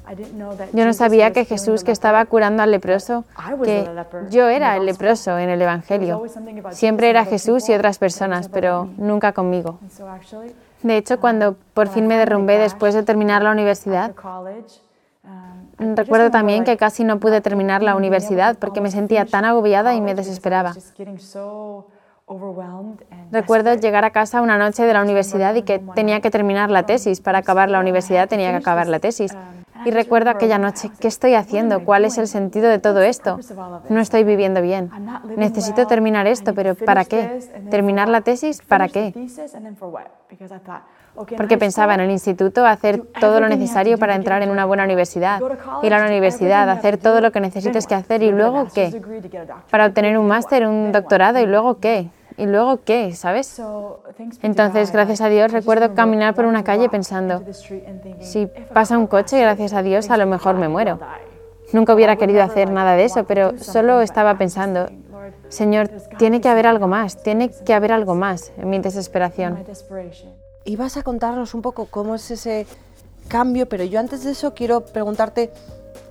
Yo 0.73 0.85
no 0.85 0.93
sabía 0.93 1.33
que 1.33 1.45
Jesús 1.45 1.85
que 1.85 1.93
estaba 1.93 2.25
curando 2.27 2.63
al 2.63 2.71
leproso, 2.71 3.25
que 3.65 3.89
yo 4.31 4.49
era 4.49 4.77
el 4.77 4.87
leproso 4.87 5.39
en 5.39 5.49
el 5.49 5.63
Evangelio. 5.63 6.25
Siempre 6.71 7.11
era 7.11 7.25
Jesús 7.25 7.69
y 7.69 7.75
otras 7.75 7.99
personas, 7.99 8.49
pero 8.49 8.89
nunca 8.97 9.33
conmigo. 9.33 9.79
De 10.83 10.97
hecho, 10.97 11.19
cuando 11.21 11.57
por 11.75 11.89
fin 11.89 12.07
me 12.07 12.17
derrumbé 12.17 12.59
después 12.59 12.95
de 12.95 13.03
terminar 13.03 13.43
la 13.43 13.51
universidad, 13.51 14.13
Recuerdo 15.79 16.31
también 16.31 16.65
que 16.65 16.77
casi 16.77 17.05
no 17.05 17.21
pude 17.21 17.41
terminar 17.41 17.83
la 17.83 17.97
universidad 17.97 18.57
porque 18.59 18.81
me 18.81 18.91
sentía 18.91 19.27
tan 19.27 19.45
agobiada 19.45 19.95
y 19.95 20.01
me 20.01 20.15
desesperaba. 20.15 20.75
Recuerdo 23.31 23.75
llegar 23.75 24.05
a 24.05 24.11
casa 24.11 24.43
una 24.43 24.59
noche 24.59 24.85
de 24.85 24.93
la 24.93 25.03
universidad 25.03 25.55
y 25.55 25.63
que 25.63 25.79
tenía 25.95 26.21
que 26.21 26.31
terminar 26.31 26.71
la 26.71 26.85
tesis. 26.85 27.21
Para 27.21 27.39
acabar 27.39 27.69
la 27.71 27.79
universidad 27.79 28.29
tenía 28.29 28.51
que 28.51 28.57
acabar 28.57 28.89
la 28.89 28.99
tesis. 28.99 29.37
Y 29.85 29.91
recuerdo 29.93 30.31
aquella 30.31 30.59
noche, 30.59 30.91
¿qué 30.99 31.07
estoy 31.07 31.35
haciendo? 31.35 31.85
¿Cuál 31.85 32.05
es 32.05 32.19
el 32.19 32.27
sentido 32.27 32.69
de 32.69 32.79
todo 32.79 33.03
esto? 33.03 33.39
No 33.89 34.01
estoy 34.01 34.25
viviendo 34.25 34.61
bien. 34.61 34.91
Necesito 35.37 35.87
terminar 35.87 36.27
esto, 36.27 36.55
pero 36.55 36.75
¿para 36.75 37.05
qué? 37.05 37.41
¿Terminar 37.71 38.09
la 38.09 38.23
tesis? 38.23 38.63
¿Para 38.63 38.89
qué? 38.89 39.15
Porque 41.37 41.59
pensaba 41.59 41.95
en 41.95 42.01
el 42.01 42.11
instituto 42.11 42.67
hacer 42.67 43.03
todo 43.21 43.41
lo 43.41 43.49
necesario 43.49 43.99
para 43.99 44.15
entrar 44.15 44.43
en 44.43 44.51
una 44.51 44.65
buena 44.65 44.85
universidad, 44.85 45.41
ir 45.83 45.95
a 45.95 45.99
la 45.99 46.07
universidad, 46.07 46.69
hacer 46.71 46.99
todo 46.99 47.21
lo 47.21 47.33
que 47.33 47.41
necesites 47.41 47.87
que 47.87 47.95
hacer 47.95 48.23
y 48.23 48.33
luego 48.33 48.67
qué, 48.75 49.01
para 49.71 49.87
obtener 49.87 50.19
un 50.19 50.27
máster, 50.27 50.67
un 50.67 50.93
doctorado 50.93 51.41
y 51.41 51.47
luego 51.47 51.79
qué, 51.79 52.11
y 52.37 52.47
luego 52.47 52.81
qué, 52.85 53.15
¿sabes? 53.15 53.61
Entonces, 54.43 54.93
gracias 54.93 55.21
a 55.21 55.29
Dios, 55.29 55.53
recuerdo 55.53 55.95
caminar 55.95 56.35
por 56.35 56.45
una 56.45 56.65
calle 56.65 56.89
pensando, 56.89 57.43
si 58.21 58.47
pasa 58.73 58.99
un 58.99 59.07
coche, 59.07 59.41
gracias 59.41 59.73
a 59.73 59.83
Dios, 59.83 60.11
a 60.11 60.17
lo 60.17 60.27
mejor 60.27 60.57
me 60.57 60.69
muero. 60.69 60.99
Nunca 61.73 61.95
hubiera 61.95 62.17
querido 62.17 62.43
hacer 62.43 62.71
nada 62.71 62.95
de 62.95 63.05
eso, 63.05 63.25
pero 63.25 63.59
solo 63.59 64.01
estaba 64.01 64.39
pensando, 64.39 64.89
Señor, 65.49 65.89
tiene 66.19 66.41
que 66.41 66.49
haber 66.49 66.67
algo 66.67 66.87
más, 66.87 67.23
tiene 67.23 67.51
que 67.51 67.75
haber 67.75 67.93
algo 67.93 68.15
más 68.15 68.53
en 68.57 68.71
mi 68.71 68.79
desesperación. 68.79 69.65
Y 70.67 70.77
vas 70.77 70.97
a 70.97 71.03
contarnos 71.03 71.55
un 71.55 71.63
poco 71.63 71.87
cómo 71.87 72.17
es 72.17 72.31
ese 72.31 72.67
cambio, 73.29 73.69
pero 73.69 73.85
yo 73.85 74.01
antes 74.01 74.25
de 74.25 74.33
eso 74.33 74.53
quiero 74.53 74.85
preguntarte, 74.85 75.53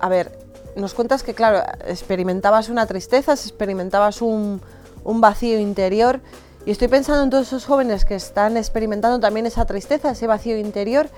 a 0.00 0.08
ver, 0.08 0.32
nos 0.76 0.94
cuentas 0.94 1.22
que, 1.22 1.34
claro, 1.34 1.62
experimentabas 1.86 2.70
una 2.70 2.86
tristeza, 2.86 3.32
experimentabas 3.32 4.22
un, 4.22 4.60
vacío 5.04 5.60
interior, 5.60 6.20
y 6.64 6.70
estoy 6.70 6.88
pensando 6.88 7.22
en 7.22 7.30
todos 7.30 7.46
esos 7.46 7.66
jóvenes 7.66 8.04
que 8.04 8.14
están 8.14 8.56
experimentando 8.56 9.20
también 9.20 9.46
esa 9.46 9.66
tristeza, 9.66 10.10
ese 10.10 10.26
vacío 10.26 10.58
interior, 10.58 11.08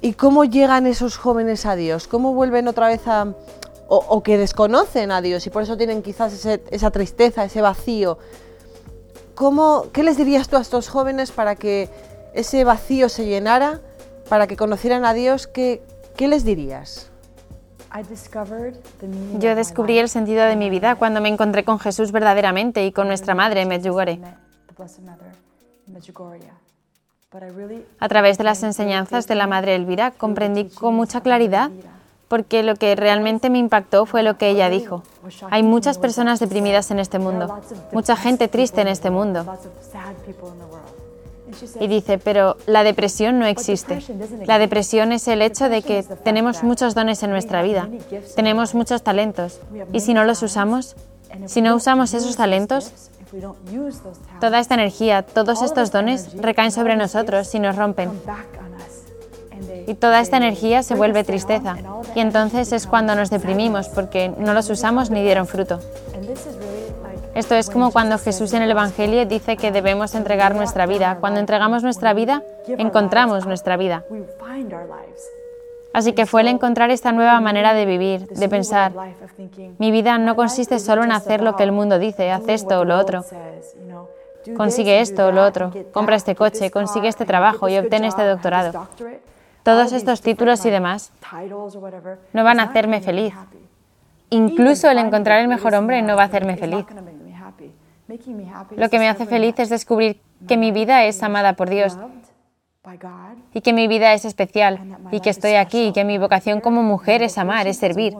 y 0.00 0.12
cómo 0.12 0.44
llegan 0.44 0.86
esos 0.86 1.16
jóvenes 1.16 1.64
a 1.64 1.74
Dios, 1.76 2.06
cómo 2.06 2.34
vuelven 2.34 2.68
otra 2.68 2.88
vez 2.88 3.06
a, 3.06 3.34
o, 3.88 4.22
que 4.22 4.36
desconocen 4.36 5.12
a 5.12 5.22
Dios 5.22 5.46
y 5.46 5.50
por 5.50 5.62
eso 5.62 5.76
tienen 5.76 6.02
quizás 6.02 6.44
esa 6.44 6.90
tristeza, 6.90 7.44
ese 7.44 7.62
vacío. 7.62 8.18
¿Cómo, 9.34 9.86
¿Qué 9.92 10.02
les 10.02 10.16
dirías 10.16 10.48
tú 10.48 10.56
a 10.56 10.60
estos 10.60 10.88
jóvenes 10.88 11.30
para 11.30 11.54
que 11.56 11.88
ese 12.36 12.64
vacío 12.64 13.08
se 13.08 13.26
llenara, 13.26 13.80
para 14.28 14.46
que 14.46 14.56
conocieran 14.56 15.04
a 15.04 15.12
Dios? 15.12 15.46
¿Qué, 15.46 15.82
qué 16.16 16.28
les 16.28 16.44
dirías? 16.44 17.10
Yo 19.38 19.54
descubrí 19.54 19.98
el 19.98 20.08
sentido 20.08 20.44
de 20.44 20.56
mi 20.56 20.70
vida 20.70 20.96
cuando 20.96 21.20
me 21.20 21.28
encontré 21.28 21.64
con 21.64 21.78
Jesús 21.78 22.12
verdaderamente 22.12 22.84
y 22.84 22.92
con 22.92 23.08
nuestra 23.08 23.34
madre, 23.34 23.64
Medjugorje. 23.64 24.20
A 27.98 28.08
través 28.08 28.38
de 28.38 28.44
las 28.44 28.62
enseñanzas 28.62 29.26
de 29.26 29.34
la 29.34 29.46
Madre 29.46 29.74
Elvira 29.74 30.10
comprendí 30.10 30.68
con 30.68 30.94
mucha 30.94 31.20
claridad 31.20 31.70
porque 32.28 32.62
lo 32.62 32.76
que 32.76 32.94
realmente 32.96 33.50
me 33.50 33.58
impactó 33.58 34.04
fue 34.04 34.22
lo 34.22 34.36
que 34.36 34.48
ella 34.48 34.68
dijo. 34.68 35.02
Hay 35.50 35.62
muchas 35.62 35.98
personas 35.98 36.40
deprimidas 36.40 36.90
en 36.90 36.98
este 36.98 37.18
mundo, 37.18 37.60
mucha 37.92 38.16
gente 38.16 38.48
triste 38.48 38.80
en 38.80 38.88
este 38.88 39.10
mundo. 39.10 39.44
Y 41.80 41.86
dice, 41.86 42.18
pero 42.18 42.56
la 42.66 42.84
depresión 42.84 43.38
no 43.38 43.46
existe. 43.46 44.02
La 44.46 44.58
depresión 44.58 45.12
es 45.12 45.28
el 45.28 45.42
hecho 45.42 45.68
de 45.68 45.82
que 45.82 46.02
tenemos 46.24 46.62
muchos 46.62 46.94
dones 46.94 47.22
en 47.22 47.30
nuestra 47.30 47.62
vida, 47.62 47.88
tenemos 48.34 48.74
muchos 48.74 49.02
talentos, 49.02 49.60
y 49.92 50.00
si 50.00 50.14
no 50.14 50.24
los 50.24 50.42
usamos, 50.42 50.96
si 51.46 51.60
no 51.60 51.74
usamos 51.74 52.14
esos 52.14 52.36
talentos, 52.36 53.10
toda 54.40 54.60
esta 54.60 54.74
energía, 54.74 55.22
todos 55.22 55.62
estos 55.62 55.90
dones 55.90 56.34
recaen 56.36 56.72
sobre 56.72 56.96
nosotros 56.96 57.54
y 57.54 57.58
nos 57.58 57.76
rompen. 57.76 58.10
y 59.86 59.94
toda 59.94 60.20
esta 60.20 60.36
energía 60.36 60.82
se 60.82 60.94
vuelve 60.94 61.24
tristeza. 61.24 61.76
Y 62.14 62.20
entonces 62.20 62.72
es 62.72 62.86
cuando 62.86 63.14
nos 63.14 63.30
deprimimos 63.30 63.88
porque 63.88 64.28
no 64.28 64.54
los 64.54 64.68
usamos 64.70 65.10
ni 65.10 65.22
dieron 65.22 65.46
fruto. 65.46 65.80
Esto 67.36 67.54
es 67.54 67.70
como 67.70 67.92
cuando 67.92 68.18
Jesús 68.18 68.52
en 68.54 68.62
el 68.62 68.70
Evangelio 68.70 69.26
dice 69.26 69.56
que 69.56 69.70
debemos 69.70 70.14
entregar 70.14 70.54
nuestra 70.54 70.86
vida. 70.86 71.18
Cuando 71.20 71.38
entregamos 71.38 71.82
nuestra 71.82 72.14
vida, 72.14 72.42
encontramos 72.66 73.46
nuestra 73.46 73.76
vida. 73.76 74.04
Así 75.92 76.12
que 76.12 76.26
fue 76.26 76.40
el 76.40 76.48
encontrar 76.48 76.90
esta 76.90 77.12
nueva 77.12 77.40
manera 77.40 77.74
de 77.74 77.86
vivir, 77.86 78.26
de 78.26 78.48
pensar. 78.48 78.92
Mi 79.78 79.90
vida 79.90 80.18
no 80.18 80.34
consiste 80.34 80.78
solo 80.80 81.04
en 81.04 81.12
hacer 81.12 81.42
lo 81.42 81.56
que 81.56 81.62
el 81.62 81.72
mundo 81.72 81.98
dice, 81.98 82.32
haz 82.32 82.48
esto 82.48 82.80
o 82.80 82.84
lo 82.84 82.98
otro. 82.98 83.24
Consigue 84.56 85.00
esto 85.00 85.28
o 85.28 85.32
lo 85.32 85.44
otro, 85.44 85.72
compra 85.92 86.16
este 86.16 86.34
coche, 86.34 86.70
consigue 86.70 87.08
este 87.08 87.24
trabajo 87.24 87.68
y 87.68 87.78
obtén 87.78 88.04
este 88.04 88.24
doctorado 88.24 88.88
todos 89.66 89.92
estos 89.92 90.22
títulos 90.22 90.64
y 90.64 90.70
demás 90.70 91.10
no 92.32 92.44
van 92.44 92.60
a 92.60 92.62
hacerme 92.62 93.00
feliz. 93.00 93.34
Incluso 94.30 94.88
el 94.88 94.98
encontrar 94.98 95.40
el 95.40 95.48
mejor 95.48 95.74
hombre 95.74 96.02
no 96.02 96.14
va 96.14 96.22
a 96.22 96.26
hacerme 96.26 96.56
feliz. 96.56 96.86
Lo 98.76 98.88
que 98.88 98.98
me 98.98 99.08
hace 99.08 99.26
feliz 99.26 99.58
es 99.58 99.68
descubrir 99.68 100.20
que 100.46 100.56
mi 100.56 100.70
vida 100.70 101.04
es 101.04 101.22
amada 101.22 101.54
por 101.54 101.70
Dios 101.70 101.96
y 103.52 103.60
que 103.60 103.72
mi 103.72 103.88
vida 103.88 104.12
es 104.14 104.24
especial 104.24 104.98
y 105.10 105.20
que 105.20 105.30
estoy 105.30 105.54
aquí 105.54 105.88
y 105.88 105.92
que 105.92 106.04
mi 106.04 106.18
vocación 106.18 106.60
como 106.60 106.82
mujer 106.82 107.22
es 107.22 107.36
amar, 107.38 107.66
es 107.66 107.78
servir. 107.78 108.14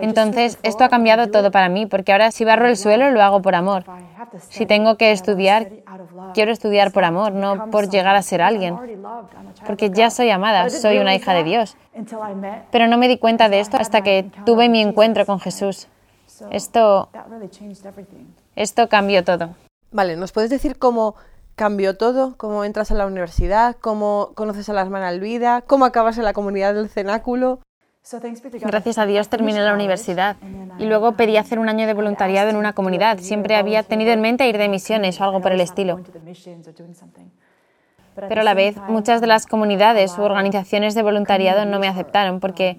Entonces, 0.00 0.58
esto 0.62 0.84
ha 0.84 0.88
cambiado 0.88 1.30
todo 1.30 1.50
para 1.50 1.68
mí, 1.68 1.84
porque 1.84 2.12
ahora 2.12 2.30
si 2.30 2.46
barro 2.46 2.66
el 2.66 2.78
suelo 2.78 3.10
lo 3.10 3.22
hago 3.22 3.42
por 3.42 3.54
amor. 3.54 3.84
Si 4.48 4.64
tengo 4.64 4.96
que 4.96 5.12
estudiar, 5.12 5.68
quiero 6.32 6.50
estudiar 6.50 6.92
por 6.92 7.04
amor, 7.04 7.32
no 7.32 7.70
por 7.70 7.90
llegar 7.90 8.16
a 8.16 8.22
ser 8.22 8.40
alguien. 8.40 8.78
Porque 9.66 9.90
ya 9.90 10.08
soy 10.08 10.30
amada, 10.30 10.70
soy 10.70 10.96
una 10.96 11.14
hija 11.14 11.34
de 11.34 11.44
Dios. 11.44 11.76
Pero 12.70 12.86
no 12.86 12.96
me 12.96 13.08
di 13.08 13.18
cuenta 13.18 13.50
de 13.50 13.60
esto 13.60 13.76
hasta 13.76 14.00
que 14.00 14.30
tuve 14.46 14.70
mi 14.70 14.80
encuentro 14.80 15.26
con 15.26 15.40
Jesús. 15.40 15.88
Esto, 16.50 17.08
esto 18.54 18.88
cambió 18.88 19.24
todo. 19.24 19.50
Vale, 19.92 20.16
¿nos 20.16 20.32
puedes 20.32 20.50
decir 20.50 20.78
cómo 20.78 21.14
cambió 21.54 21.96
todo? 21.96 22.34
¿Cómo 22.36 22.64
entras 22.64 22.90
a 22.90 22.94
la 22.94 23.06
universidad? 23.06 23.76
¿Cómo 23.80 24.32
conoces 24.34 24.68
a 24.68 24.72
la 24.72 24.82
hermana 24.82 25.10
Elvira? 25.10 25.62
¿Cómo 25.66 25.84
acabas 25.84 26.18
en 26.18 26.24
la 26.24 26.32
comunidad 26.32 26.74
del 26.74 26.88
cenáculo? 26.88 27.60
Gracias 28.60 28.98
a 28.98 29.06
Dios 29.06 29.28
terminé 29.28 29.60
la 29.60 29.74
universidad 29.74 30.36
y 30.78 30.84
luego 30.84 31.12
pedí 31.12 31.36
hacer 31.38 31.58
un 31.58 31.68
año 31.68 31.88
de 31.88 31.94
voluntariado 31.94 32.50
en 32.50 32.56
una 32.56 32.72
comunidad. 32.72 33.18
Siempre 33.18 33.56
había 33.56 33.82
tenido 33.82 34.12
en 34.12 34.20
mente 34.20 34.48
ir 34.48 34.58
de 34.58 34.68
misiones 34.68 35.20
o 35.20 35.24
algo 35.24 35.40
por 35.40 35.50
el 35.50 35.60
estilo. 35.60 36.00
Pero 38.14 38.40
a 38.40 38.44
la 38.44 38.54
vez, 38.54 38.76
muchas 38.88 39.20
de 39.20 39.26
las 39.26 39.46
comunidades 39.46 40.16
u 40.18 40.22
organizaciones 40.22 40.94
de 40.94 41.02
voluntariado 41.02 41.64
no 41.64 41.80
me 41.80 41.88
aceptaron 41.88 42.38
porque 42.38 42.78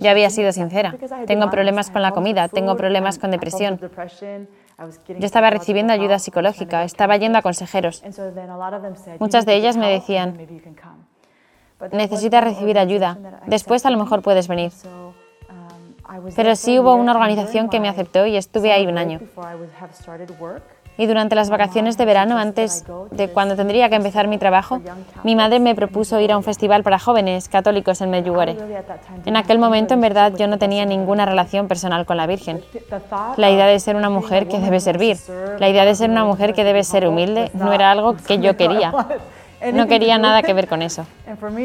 ya 0.00 0.10
había 0.10 0.30
sido 0.30 0.52
sincera. 0.52 0.94
Tengo 1.26 1.50
problemas 1.50 1.90
con 1.90 2.02
la 2.02 2.12
comida, 2.12 2.48
tengo 2.48 2.76
problemas 2.76 3.18
con 3.18 3.30
depresión. 3.30 3.78
Yo 3.78 5.26
estaba 5.26 5.50
recibiendo 5.50 5.92
ayuda 5.92 6.18
psicológica, 6.18 6.84
estaba 6.84 7.16
yendo 7.16 7.38
a 7.38 7.42
consejeros. 7.42 8.02
Muchas 9.18 9.44
de 9.44 9.54
ellas 9.54 9.76
me 9.76 9.90
decían, 9.90 10.38
necesitas 11.92 12.44
recibir 12.44 12.78
ayuda. 12.78 13.18
Después 13.46 13.84
a 13.84 13.90
lo 13.90 13.98
mejor 13.98 14.22
puedes 14.22 14.48
venir. 14.48 14.72
Pero 16.36 16.56
sí 16.56 16.78
hubo 16.78 16.94
una 16.94 17.12
organización 17.12 17.68
que 17.68 17.80
me 17.80 17.88
aceptó 17.88 18.26
y 18.26 18.36
estuve 18.36 18.72
ahí 18.72 18.86
un 18.86 18.98
año. 18.98 19.20
Y 20.98 21.06
durante 21.06 21.34
las 21.34 21.48
vacaciones 21.48 21.96
de 21.96 22.04
verano, 22.04 22.38
antes 22.38 22.84
de 23.10 23.28
cuando 23.28 23.56
tendría 23.56 23.88
que 23.88 23.96
empezar 23.96 24.28
mi 24.28 24.38
trabajo, 24.38 24.80
mi 25.24 25.34
madre 25.34 25.58
me 25.58 25.74
propuso 25.74 26.20
ir 26.20 26.32
a 26.32 26.36
un 26.36 26.42
festival 26.42 26.82
para 26.82 26.98
jóvenes 26.98 27.48
católicos 27.48 28.00
en 28.00 28.10
Medjugorje. 28.10 28.58
En 29.24 29.36
aquel 29.36 29.58
momento, 29.58 29.94
en 29.94 30.00
verdad, 30.00 30.32
yo 30.36 30.46
no 30.46 30.58
tenía 30.58 30.84
ninguna 30.84 31.24
relación 31.24 31.66
personal 31.66 32.04
con 32.04 32.16
la 32.16 32.26
Virgen. 32.26 32.62
La 33.36 33.50
idea 33.50 33.66
de 33.66 33.80
ser 33.80 33.96
una 33.96 34.10
mujer 34.10 34.48
que 34.48 34.58
debe 34.58 34.80
servir, 34.80 35.16
la 35.58 35.68
idea 35.68 35.84
de 35.84 35.94
ser 35.94 36.10
una 36.10 36.24
mujer 36.24 36.52
que 36.54 36.64
debe 36.64 36.84
ser 36.84 37.06
humilde, 37.06 37.50
no 37.54 37.72
era 37.72 37.90
algo 37.90 38.16
que 38.16 38.38
yo 38.38 38.56
quería. 38.56 38.92
No 39.72 39.86
quería 39.86 40.18
nada 40.18 40.42
que 40.42 40.52
ver 40.54 40.68
con 40.68 40.82
eso. 40.82 41.06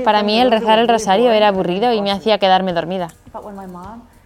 Para 0.04 0.24
mí 0.24 0.40
el 0.40 0.52
rezar 0.52 0.80
el 0.80 0.88
rosario 0.88 1.32
era 1.32 1.48
aburrido 1.48 1.92
y 1.94 2.02
me 2.02 2.12
hacía 2.12 2.38
quedarme 2.38 2.72
dormida. 2.74 3.10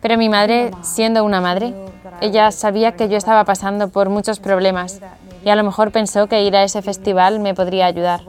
Pero 0.02 0.18
mi 0.18 0.30
madre, 0.30 0.72
siendo 0.82 1.24
una 1.24 1.42
madre, 1.42 1.74
ella 2.22 2.52
sabía 2.52 2.94
que 2.94 3.10
yo 3.10 3.18
estaba 3.18 3.46
pasando 3.46 3.90
por 3.90 4.10
muchos 4.10 4.40
problemas 4.40 5.02
y 5.44 5.50
a 5.50 5.56
lo 5.56 5.64
mejor 5.64 5.92
pensó 5.92 6.28
que 6.28 6.44
ir 6.44 6.56
a 6.56 6.64
ese 6.64 6.82
festival 6.82 7.40
me 7.40 7.54
podría 7.54 7.86
ayudar. 7.86 8.22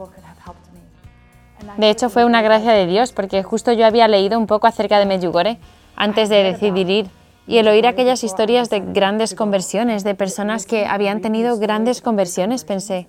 De 1.77 1.89
hecho, 1.89 2.09
fue 2.09 2.25
una 2.25 2.41
gracia 2.41 2.71
de 2.71 2.85
Dios 2.85 3.11
porque 3.11 3.43
justo 3.43 3.71
yo 3.71 3.85
había 3.85 4.07
leído 4.07 4.37
un 4.37 4.47
poco 4.47 4.67
acerca 4.67 4.99
de 4.99 5.05
Medjugorje 5.05 5.59
antes 5.95 6.29
de 6.29 6.43
decidir 6.43 6.89
ir 6.89 7.09
y 7.45 7.57
el 7.57 7.67
oír 7.67 7.87
aquellas 7.87 8.23
historias 8.23 8.69
de 8.69 8.79
grandes 8.79 9.35
conversiones, 9.35 10.03
de 10.03 10.15
personas 10.15 10.65
que 10.65 10.85
habían 10.85 11.21
tenido 11.21 11.57
grandes 11.57 12.01
conversiones, 12.01 12.63
pensé, 12.63 13.07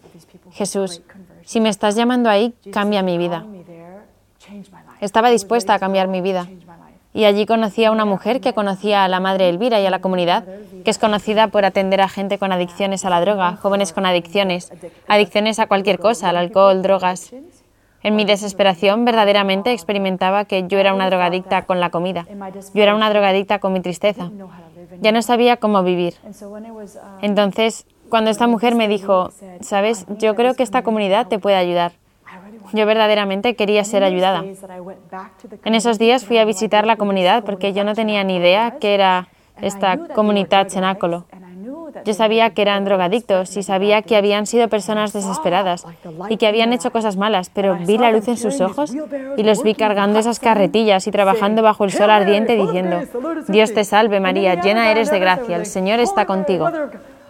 Jesús, 0.51 1.03
si 1.45 1.61
me 1.61 1.69
estás 1.69 1.95
llamando 1.95 2.29
ahí, 2.29 2.55
cambia 2.73 3.03
mi 3.03 3.17
vida. 3.17 3.47
Estaba 5.01 5.31
dispuesta 5.31 5.75
a 5.75 5.79
cambiar 5.79 6.09
mi 6.09 6.21
vida. 6.21 6.49
Y 7.15 7.25
allí 7.25 7.47
conocí 7.47 7.85
a 7.85 7.93
una 7.93 8.05
mujer 8.05 8.41
que 8.41 8.53
conocía 8.53 9.05
a 9.05 9.09
la 9.09 9.21
madre 9.21 9.49
Elvira 9.49 9.81
y 9.81 9.87
a 9.87 9.91
la 9.91 10.01
comunidad, 10.01 10.45
que 10.85 10.91
es 10.91 10.99
conocida 10.99 11.47
por 11.47 11.65
atender 11.65 12.01
a 12.01 12.09
gente 12.09 12.39
con 12.39 12.51
adicciones 12.51 13.05
a 13.05 13.11
la 13.11 13.21
droga, 13.21 13.57
jóvenes 13.57 13.93
con 13.93 14.05
adicciones, 14.05 14.73
adicciones 15.07 15.61
a 15.61 15.67
cualquier 15.67 16.01
cosa, 16.01 16.31
al 16.31 16.37
alcohol, 16.37 16.83
drogas. 16.83 17.33
En 18.03 18.17
mi 18.17 18.25
desesperación 18.25 19.05
verdaderamente 19.05 19.73
experimentaba 19.73 20.45
que 20.45 20.67
yo 20.67 20.79
era 20.79 20.93
una 20.93 21.07
drogadicta 21.07 21.65
con 21.65 21.79
la 21.79 21.91
comida. 21.91 22.27
Yo 22.75 22.83
era 22.83 22.97
una 22.97 23.09
drogadicta 23.09 23.61
con 23.61 23.73
mi 23.73 23.81
tristeza. 23.81 24.31
Ya 25.01 25.13
no 25.13 25.23
sabía 25.23 25.57
cómo 25.57 25.85
vivir. 25.85 26.15
Entonces 27.23 27.87
cuando 28.11 28.31
esta 28.31 28.47
mujer 28.47 28.75
me 28.75 28.89
dijo, 28.89 29.31
sabes, 29.61 30.05
yo 30.19 30.35
creo 30.35 30.55
que 30.55 30.63
esta 30.63 30.83
comunidad 30.83 31.29
te 31.29 31.39
puede 31.39 31.57
ayudar. 31.57 31.93
Yo 32.73 32.87
verdaderamente 32.87 33.55
quería 33.55 33.85
ser 33.85 34.05
ayudada. 34.05 34.45
En 35.65 35.75
esos 35.75 35.99
días 35.99 36.25
fui 36.25 36.39
a 36.39 36.45
visitar 36.45 36.87
la 36.87 36.97
comunidad 36.97 37.45
porque 37.45 37.73
yo 37.73 37.85
no 37.85 37.95
tenía 37.95 38.25
ni 38.25 38.37
idea 38.37 38.77
qué 38.81 38.95
era 38.95 39.29
esta 39.61 39.99
comunidad 40.09 40.69
cenáculo. 40.69 41.27
Yo 42.05 42.13
sabía 42.13 42.51
que 42.51 42.63
eran 42.63 42.85
drogadictos 42.85 43.57
y 43.57 43.63
sabía 43.63 44.03
que 44.03 44.17
habían 44.17 44.47
sido 44.47 44.69
personas 44.69 45.13
desesperadas 45.13 45.87
y 46.29 46.37
que 46.37 46.47
habían 46.47 46.73
hecho 46.73 46.91
cosas 46.91 47.17
malas, 47.17 47.51
pero 47.51 47.77
vi 47.87 47.99
la 47.99 48.11
luz 48.11 48.27
en 48.29 48.37
sus 48.37 48.61
ojos 48.61 48.95
y 49.37 49.43
los 49.43 49.63
vi 49.63 49.75
cargando 49.75 50.19
esas 50.19 50.41
carretillas 50.41 51.07
y 51.07 51.11
trabajando 51.11 51.63
bajo 51.63 51.85
el 51.85 51.93
sol 51.93 52.11
ardiente 52.11 52.57
diciendo, 52.57 53.03
Dios 53.49 53.73
te 53.73 53.85
salve 53.85 54.21
María, 54.21 54.61
llena 54.61 54.91
eres 54.91 55.11
de 55.11 55.21
gracia, 55.21 55.57
el 55.57 55.67
Señor 55.67 56.01
está 56.01 56.27
contigo 56.27 56.69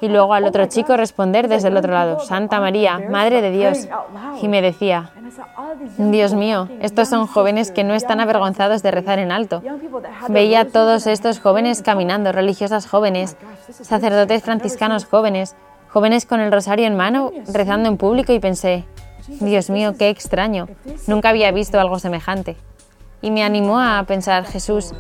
y 0.05 0.09
luego 0.09 0.35
al 0.35 0.45
otro 0.45 0.67
chico 0.67 0.99
responder 0.99 1.49
desde 1.49 1.69
el 1.69 1.77
otro 1.79 1.95
lado, 1.95 2.21
Santa 2.21 2.61
María, 2.61 3.01
Madre 3.11 3.41
de 3.41 3.51
Dios. 3.51 3.89
Y 4.43 4.49
me 4.49 4.61
decía, 4.61 5.13
Dios 5.97 6.35
mío, 6.35 6.69
estos 6.81 7.09
son 7.09 7.27
jóvenes 7.27 7.71
que 7.71 7.85
no 7.85 7.95
están 7.95 8.21
avergonzados 8.21 8.83
de 8.83 8.91
rezar 8.91 9.19
en 9.19 9.33
alto. 9.33 9.63
Veía 10.29 10.69
todos 10.69 11.07
estos 11.07 11.41
jóvenes 11.41 11.81
caminando, 11.81 12.33
religiosas 12.33 12.87
jóvenes, 12.87 13.39
sacerdotes 13.71 14.43
franciscanos 14.43 15.07
jóvenes, 15.07 15.57
jóvenes 15.89 16.27
con 16.27 16.41
el 16.41 16.53
rosario 16.53 16.87
en 16.87 16.99
mano, 16.99 17.33
rezando 17.51 17.89
en 17.89 17.97
público 17.97 18.35
y 18.35 18.41
pensé, 18.41 18.85
Dios 19.41 19.71
mío, 19.71 19.95
qué 19.99 20.11
extraño, 20.11 20.69
nunca 21.07 21.31
había 21.31 21.51
visto 21.51 21.81
algo 21.81 21.99
semejante. 21.99 22.57
Y 23.23 23.31
me 23.31 23.43
animó 23.43 23.81
a 23.81 24.05
pensar, 24.07 24.45
Jesús, 24.45 24.93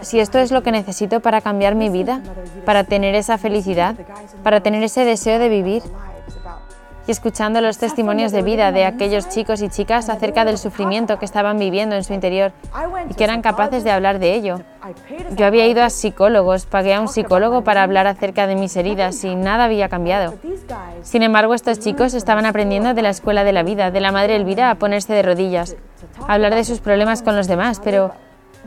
si 0.00 0.20
esto 0.20 0.38
es 0.38 0.50
lo 0.50 0.62
que 0.62 0.72
necesito 0.72 1.20
para 1.20 1.40
cambiar 1.40 1.74
mi 1.74 1.88
vida, 1.88 2.20
para 2.64 2.84
tener 2.84 3.14
esa 3.14 3.38
felicidad, 3.38 3.96
para 4.42 4.60
tener 4.60 4.82
ese 4.82 5.04
deseo 5.04 5.38
de 5.38 5.48
vivir. 5.48 5.82
Y 7.04 7.10
escuchando 7.10 7.60
los 7.60 7.78
testimonios 7.78 8.30
de 8.30 8.42
vida 8.42 8.70
de 8.70 8.84
aquellos 8.84 9.28
chicos 9.28 9.60
y 9.60 9.68
chicas 9.68 10.08
acerca 10.08 10.44
del 10.44 10.56
sufrimiento 10.56 11.18
que 11.18 11.24
estaban 11.24 11.58
viviendo 11.58 11.96
en 11.96 12.04
su 12.04 12.14
interior 12.14 12.52
y 13.10 13.14
que 13.14 13.24
eran 13.24 13.42
capaces 13.42 13.82
de 13.82 13.90
hablar 13.90 14.20
de 14.20 14.34
ello. 14.34 14.60
Yo 15.36 15.46
había 15.46 15.66
ido 15.66 15.82
a 15.82 15.90
psicólogos, 15.90 16.66
pagué 16.66 16.94
a 16.94 17.00
un 17.00 17.08
psicólogo 17.08 17.64
para 17.64 17.82
hablar 17.82 18.06
acerca 18.06 18.46
de 18.46 18.54
mis 18.54 18.76
heridas 18.76 19.24
y 19.24 19.34
nada 19.34 19.64
había 19.64 19.88
cambiado. 19.88 20.34
Sin 21.02 21.24
embargo, 21.24 21.54
estos 21.54 21.80
chicos 21.80 22.14
estaban 22.14 22.46
aprendiendo 22.46 22.94
de 22.94 23.02
la 23.02 23.10
escuela 23.10 23.42
de 23.42 23.52
la 23.52 23.64
vida, 23.64 23.90
de 23.90 24.00
la 24.00 24.12
Madre 24.12 24.36
Elvira, 24.36 24.70
a 24.70 24.76
ponerse 24.76 25.12
de 25.12 25.22
rodillas, 25.22 25.74
a 26.28 26.34
hablar 26.34 26.54
de 26.54 26.62
sus 26.62 26.78
problemas 26.78 27.22
con 27.22 27.34
los 27.34 27.48
demás, 27.48 27.80
pero 27.82 28.12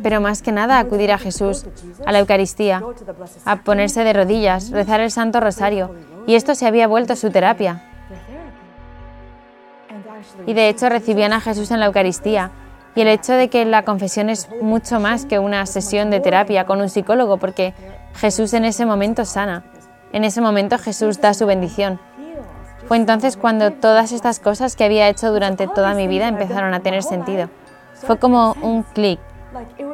pero 0.01 0.21
más 0.21 0.41
que 0.41 0.51
nada 0.51 0.79
acudir 0.79 1.11
a 1.11 1.17
Jesús, 1.17 1.65
a 2.05 2.11
la 2.11 2.19
Eucaristía, 2.19 2.83
a 3.45 3.55
ponerse 3.57 4.03
de 4.03 4.13
rodillas, 4.13 4.71
rezar 4.71 4.99
el 4.99 5.11
Santo 5.11 5.39
Rosario, 5.39 5.95
y 6.27 6.35
esto 6.35 6.55
se 6.55 6.67
había 6.67 6.87
vuelto 6.87 7.15
su 7.15 7.31
terapia. 7.31 7.83
Y 10.45 10.53
de 10.53 10.69
hecho 10.69 10.89
recibían 10.89 11.33
a 11.33 11.41
Jesús 11.41 11.71
en 11.71 11.79
la 11.79 11.87
Eucaristía, 11.87 12.51
y 12.95 13.01
el 13.01 13.07
hecho 13.07 13.33
de 13.33 13.49
que 13.49 13.65
la 13.65 13.83
confesión 13.83 14.29
es 14.29 14.49
mucho 14.61 14.99
más 14.99 15.25
que 15.25 15.39
una 15.39 15.65
sesión 15.65 16.09
de 16.09 16.21
terapia 16.21 16.65
con 16.65 16.81
un 16.81 16.89
psicólogo, 16.89 17.37
porque 17.37 17.73
Jesús 18.15 18.53
en 18.53 18.65
ese 18.65 18.85
momento 18.85 19.25
sana, 19.25 19.65
en 20.13 20.23
ese 20.23 20.39
momento 20.39 20.77
Jesús 20.77 21.19
da 21.19 21.33
su 21.33 21.45
bendición. 21.45 21.99
Fue 22.87 22.97
entonces 22.97 23.35
cuando 23.35 23.71
todas 23.71 24.11
estas 24.11 24.39
cosas 24.39 24.75
que 24.75 24.83
había 24.83 25.09
hecho 25.09 25.31
durante 25.31 25.67
toda 25.67 25.93
mi 25.93 26.07
vida 26.07 26.27
empezaron 26.27 26.73
a 26.73 26.81
tener 26.81 27.03
sentido. 27.03 27.49
Fue 27.95 28.17
como 28.19 28.55
un 28.61 28.83
clic, 28.83 29.19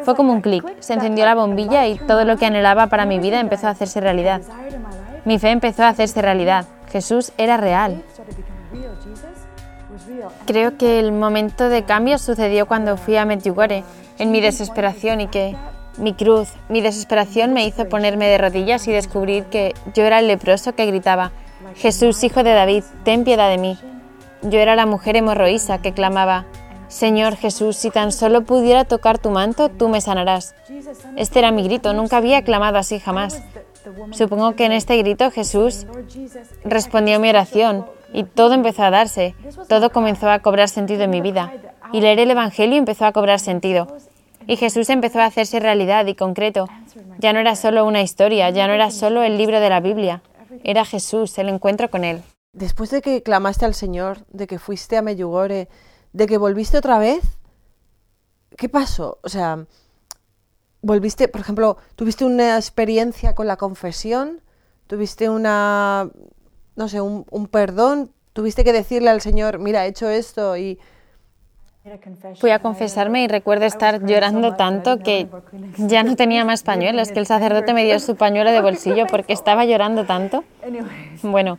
fue 0.03 0.15
como 0.15 0.33
un 0.33 0.41
clic, 0.41 0.65
se 0.79 0.93
encendió 0.93 1.25
la 1.25 1.35
bombilla 1.35 1.87
y 1.87 1.97
todo 1.97 2.25
lo 2.25 2.37
que 2.37 2.45
anhelaba 2.45 2.87
para 2.87 3.05
mi 3.05 3.19
vida 3.19 3.39
empezó 3.39 3.67
a 3.67 3.71
hacerse 3.71 4.01
realidad. 4.01 4.41
Mi 5.25 5.39
fe 5.39 5.49
empezó 5.49 5.83
a 5.83 5.89
hacerse 5.89 6.21
realidad. 6.21 6.65
Jesús 6.91 7.31
era 7.37 7.57
real. 7.57 8.03
Creo 10.45 10.77
que 10.77 10.99
el 10.99 11.11
momento 11.11 11.69
de 11.69 11.83
cambio 11.83 12.17
sucedió 12.17 12.67
cuando 12.67 12.97
fui 12.97 13.17
a 13.17 13.25
Medjugorje, 13.25 13.83
en 14.17 14.31
mi 14.31 14.41
desesperación 14.41 15.21
y 15.21 15.27
que 15.27 15.55
mi 15.97 16.13
cruz, 16.13 16.49
mi 16.69 16.81
desesperación 16.81 17.53
me 17.53 17.65
hizo 17.65 17.87
ponerme 17.89 18.27
de 18.27 18.37
rodillas 18.37 18.87
y 18.87 18.91
descubrir 18.91 19.45
que 19.45 19.73
yo 19.93 20.03
era 20.03 20.19
el 20.19 20.27
leproso 20.27 20.73
que 20.73 20.85
gritaba, 20.85 21.31
Jesús, 21.75 22.23
hijo 22.23 22.43
de 22.43 22.53
David, 22.53 22.83
ten 23.03 23.23
piedad 23.23 23.49
de 23.49 23.57
mí. 23.57 23.77
Yo 24.41 24.59
era 24.59 24.75
la 24.75 24.85
mujer 24.85 25.15
hemorroísa 25.15 25.79
que 25.79 25.93
clamaba, 25.93 26.45
Señor 26.91 27.37
Jesús, 27.37 27.77
si 27.77 27.89
tan 27.89 28.11
solo 28.11 28.41
pudiera 28.41 28.83
tocar 28.83 29.17
tu 29.17 29.29
manto, 29.29 29.69
tú 29.69 29.87
me 29.87 30.01
sanarás. 30.01 30.53
Este 31.15 31.39
era 31.39 31.51
mi 31.51 31.63
grito, 31.63 31.93
nunca 31.93 32.17
había 32.17 32.43
clamado 32.43 32.77
así 32.77 32.99
jamás. 32.99 33.41
Supongo 34.11 34.55
que 34.55 34.65
en 34.65 34.73
este 34.73 34.97
grito 34.97 35.31
Jesús 35.31 35.87
respondió 36.65 37.17
mi 37.21 37.29
oración 37.29 37.85
y 38.11 38.25
todo 38.25 38.53
empezó 38.53 38.83
a 38.83 38.89
darse, 38.89 39.35
todo 39.69 39.91
comenzó 39.91 40.29
a 40.29 40.39
cobrar 40.39 40.67
sentido 40.67 41.03
en 41.03 41.11
mi 41.11 41.21
vida. 41.21 41.53
Y 41.93 42.01
leer 42.01 42.19
el 42.19 42.31
Evangelio 42.31 42.77
empezó 42.77 43.05
a 43.05 43.13
cobrar 43.13 43.39
sentido. 43.39 43.87
Y 44.45 44.57
Jesús 44.57 44.89
empezó 44.89 45.21
a 45.21 45.25
hacerse 45.25 45.61
realidad 45.61 46.05
y 46.07 46.15
concreto. 46.15 46.67
Ya 47.19 47.31
no 47.31 47.39
era 47.39 47.55
solo 47.55 47.85
una 47.85 48.01
historia, 48.01 48.49
ya 48.49 48.67
no 48.67 48.73
era 48.73 48.91
solo 48.91 49.23
el 49.23 49.37
libro 49.37 49.61
de 49.61 49.69
la 49.69 49.79
Biblia, 49.79 50.23
era 50.65 50.83
Jesús, 50.83 51.37
el 51.37 51.47
encuentro 51.47 51.89
con 51.89 52.03
Él. 52.03 52.21
Después 52.51 52.91
de 52.91 53.01
que 53.01 53.23
clamaste 53.23 53.63
al 53.63 53.75
Señor, 53.75 54.25
de 54.27 54.45
que 54.45 54.59
fuiste 54.59 54.97
a 54.97 55.01
Meyugore, 55.01 55.69
de 56.13 56.27
que 56.27 56.37
volviste 56.37 56.77
otra 56.77 56.99
vez, 56.99 57.21
¿qué 58.57 58.69
pasó? 58.69 59.19
O 59.23 59.29
sea, 59.29 59.65
volviste, 60.81 61.27
por 61.27 61.41
ejemplo, 61.41 61.77
tuviste 61.95 62.25
una 62.25 62.57
experiencia 62.57 63.35
con 63.35 63.47
la 63.47 63.57
confesión, 63.57 64.41
tuviste 64.87 65.29
una, 65.29 66.09
no 66.75 66.87
sé, 66.87 67.01
un, 67.01 67.47
perdón, 67.47 68.11
tuviste 68.33 68.63
que 68.63 68.73
decirle 68.73 69.09
al 69.09 69.21
Señor, 69.21 69.59
mira, 69.59 69.85
he 69.85 69.89
hecho 69.89 70.09
esto 70.09 70.57
y... 70.57 70.79
Fui 72.39 72.51
a 72.51 72.59
confesarme 72.59 73.23
y 73.23 73.27
recuerdo 73.27 73.65
estar 73.65 74.05
llorando 74.05 74.55
tanto 74.55 74.99
que 74.99 75.27
ya 75.77 76.03
no 76.03 76.15
tenía 76.15 76.45
más 76.45 76.61
pañuelos, 76.71 77.11
que 77.11 77.17
el 77.17 77.25
sacerdote 77.25 77.73
me 77.73 77.83
dio 77.85 77.99
su 77.99 78.15
pañuelo 78.15 78.51
de 78.51 78.61
bolsillo 78.61 79.07
porque 79.07 79.33
estaba 79.33 79.65
llorando 79.65 80.05
tanto. 80.05 80.43
Bueno, 81.23 81.57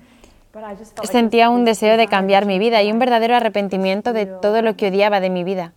Sentía 1.05 1.51
un 1.51 1.65
deseo 1.65 1.97
de 1.97 2.09
cambiar 2.09 2.47
mi 2.47 2.59
vida 2.59 2.83
y 2.83 2.93
un 2.93 2.99
verdadero 2.99 3.37
arrepentimiento 3.37 4.13
de 4.13 4.27
todo 4.27 4.63
lo 4.63 4.77
que 4.77 4.89
odiaba 4.89 5.21
de 5.21 5.31
mi 5.31 5.45
vida. 5.45 5.73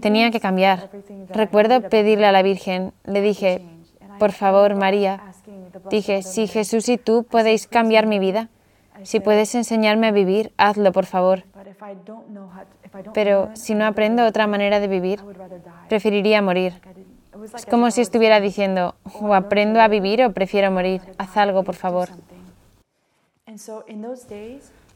Tenía 0.00 0.30
que 0.30 0.40
cambiar. 0.40 0.90
Recuerdo 1.30 1.82
pedirle 1.82 2.26
a 2.26 2.32
la 2.32 2.42
Virgen, 2.42 2.92
le 3.04 3.20
dije, 3.20 3.62
por 4.18 4.32
favor, 4.32 4.74
María, 4.74 5.20
dije, 5.90 6.22
si 6.22 6.46
Jesús 6.46 6.88
y 6.88 6.98
tú 6.98 7.24
podéis 7.24 7.66
cambiar 7.66 8.06
mi 8.06 8.18
vida, 8.18 8.48
si 9.02 9.20
puedes 9.20 9.54
enseñarme 9.54 10.08
a 10.08 10.12
vivir, 10.12 10.52
hazlo, 10.56 10.92
por 10.92 11.06
favor. 11.06 11.44
Pero 13.14 13.50
si 13.54 13.74
no 13.74 13.86
aprendo 13.86 14.26
otra 14.26 14.46
manera 14.46 14.80
de 14.80 14.88
vivir, 14.88 15.20
preferiría 15.88 16.42
morir. 16.42 16.80
Es 17.54 17.66
como 17.66 17.90
si 17.92 18.00
estuviera 18.00 18.40
diciendo, 18.40 18.96
o 19.20 19.34
aprendo 19.34 19.80
a 19.80 19.86
vivir 19.86 20.24
o 20.24 20.32
prefiero 20.32 20.72
morir. 20.72 21.02
Haz 21.18 21.36
algo, 21.36 21.62
por 21.62 21.76
favor. 21.76 22.08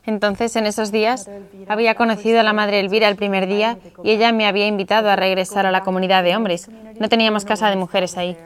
Entonces, 0.05 0.57
en 0.57 0.67
esos 0.67 0.93
días, 0.93 1.31
había 1.69 1.95
conocido 1.95 2.41
a 2.41 2.43
la 2.43 2.53
Madre 2.53 2.81
Elvira 2.81 3.09
el 3.09 3.17
primer 3.17 3.47
día 3.47 3.79
y 4.03 4.11
ella 4.11 4.33
me 4.33 4.47
había 4.47 4.67
invitado 4.67 5.09
a 5.09 5.17
regresar 5.17 5.65
a 5.65 5.71
la 5.71 5.83
comunidad 5.83 6.23
de 6.25 6.37
hombres. 6.37 6.69
No 6.99 7.09
teníamos 7.09 7.45
casa 7.45 7.71
de 7.71 7.77
mujeres 7.77 8.17
ahí. 8.17 8.37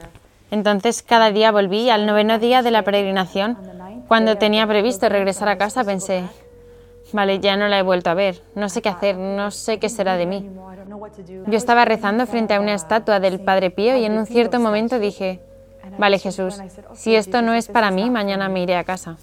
Entonces, 0.51 1.03
cada 1.03 1.31
día 1.31 1.51
volví 1.51 1.89
al 1.89 2.05
noveno 2.05 2.39
día 2.39 2.61
de 2.61 2.71
la 2.71 2.83
peregrinación. 2.83 3.57
Cuando 4.07 4.37
tenía 4.37 4.65
previsto 4.65 5.09
regresar 5.09 5.49
a 5.49 5.57
casa, 5.57 5.83
pensé, 5.83 6.23
vale, 7.11 7.39
ya 7.39 7.57
no 7.57 7.67
la 7.67 7.79
he 7.79 7.83
vuelto 7.83 8.09
a 8.09 8.13
ver, 8.13 8.41
no 8.55 8.69
sé 8.69 8.81
qué 8.81 8.89
hacer, 8.89 9.17
no 9.17 9.51
sé 9.51 9.79
qué 9.79 9.89
será 9.89 10.15
de 10.15 10.25
mí. 10.25 10.49
Yo 11.47 11.57
estaba 11.57 11.83
rezando 11.83 12.25
frente 12.27 12.53
a 12.53 12.61
una 12.61 12.73
estatua 12.73 13.19
del 13.19 13.41
Padre 13.41 13.71
Pío 13.71 13.97
y 13.97 14.05
en 14.05 14.17
un 14.17 14.25
cierto 14.25 14.59
momento 14.59 14.99
dije, 14.99 15.41
vale 15.97 16.19
Jesús, 16.19 16.61
si 16.93 17.15
esto 17.15 17.41
no 17.41 17.53
es 17.53 17.67
para 17.67 17.91
mí, 17.91 18.09
mañana 18.09 18.47
me 18.47 18.63
iré 18.63 18.77
a 18.77 18.85
casa. 18.85 19.17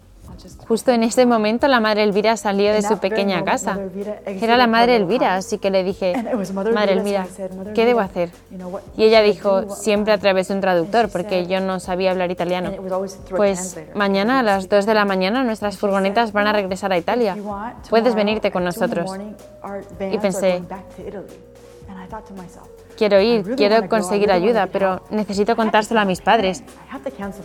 Justo 0.66 0.92
en 0.92 1.02
ese 1.02 1.26
momento 1.26 1.68
la 1.68 1.80
madre 1.80 2.02
Elvira 2.02 2.36
salió 2.36 2.72
de 2.72 2.82
su 2.82 2.98
pequeña 2.98 3.44
casa. 3.44 3.78
Era 4.26 4.56
la 4.56 4.66
madre 4.66 4.96
Elvira, 4.96 5.36
así 5.36 5.58
que 5.58 5.70
le 5.70 5.84
dije, 5.84 6.14
madre 6.72 6.92
Elvira, 6.94 7.26
¿qué 7.74 7.84
debo 7.86 8.00
hacer? 8.00 8.30
Y 8.96 9.04
ella 9.04 9.22
dijo, 9.22 9.74
siempre 9.74 10.12
a 10.12 10.18
través 10.18 10.48
de 10.48 10.54
un 10.54 10.60
traductor, 10.60 11.08
porque 11.08 11.46
yo 11.46 11.60
no 11.60 11.80
sabía 11.80 12.10
hablar 12.10 12.30
italiano. 12.30 12.72
Pues 13.36 13.78
mañana 13.94 14.40
a 14.40 14.42
las 14.42 14.68
2 14.68 14.86
de 14.86 14.94
la 14.94 15.04
mañana 15.04 15.44
nuestras 15.44 15.78
furgonetas 15.78 16.32
van 16.32 16.46
a 16.46 16.52
regresar 16.52 16.92
a 16.92 16.98
Italia. 16.98 17.36
Puedes 17.90 18.14
venirte 18.14 18.50
con 18.50 18.64
nosotros. 18.64 19.10
Y 20.00 20.18
pensé, 20.18 20.62
quiero 22.96 23.20
ir, 23.20 23.56
quiero 23.56 23.88
conseguir 23.88 24.30
ayuda, 24.32 24.66
pero 24.66 25.02
necesito 25.10 25.56
contárselo 25.56 26.00
a 26.00 26.04
mis 26.04 26.20
padres. 26.20 26.62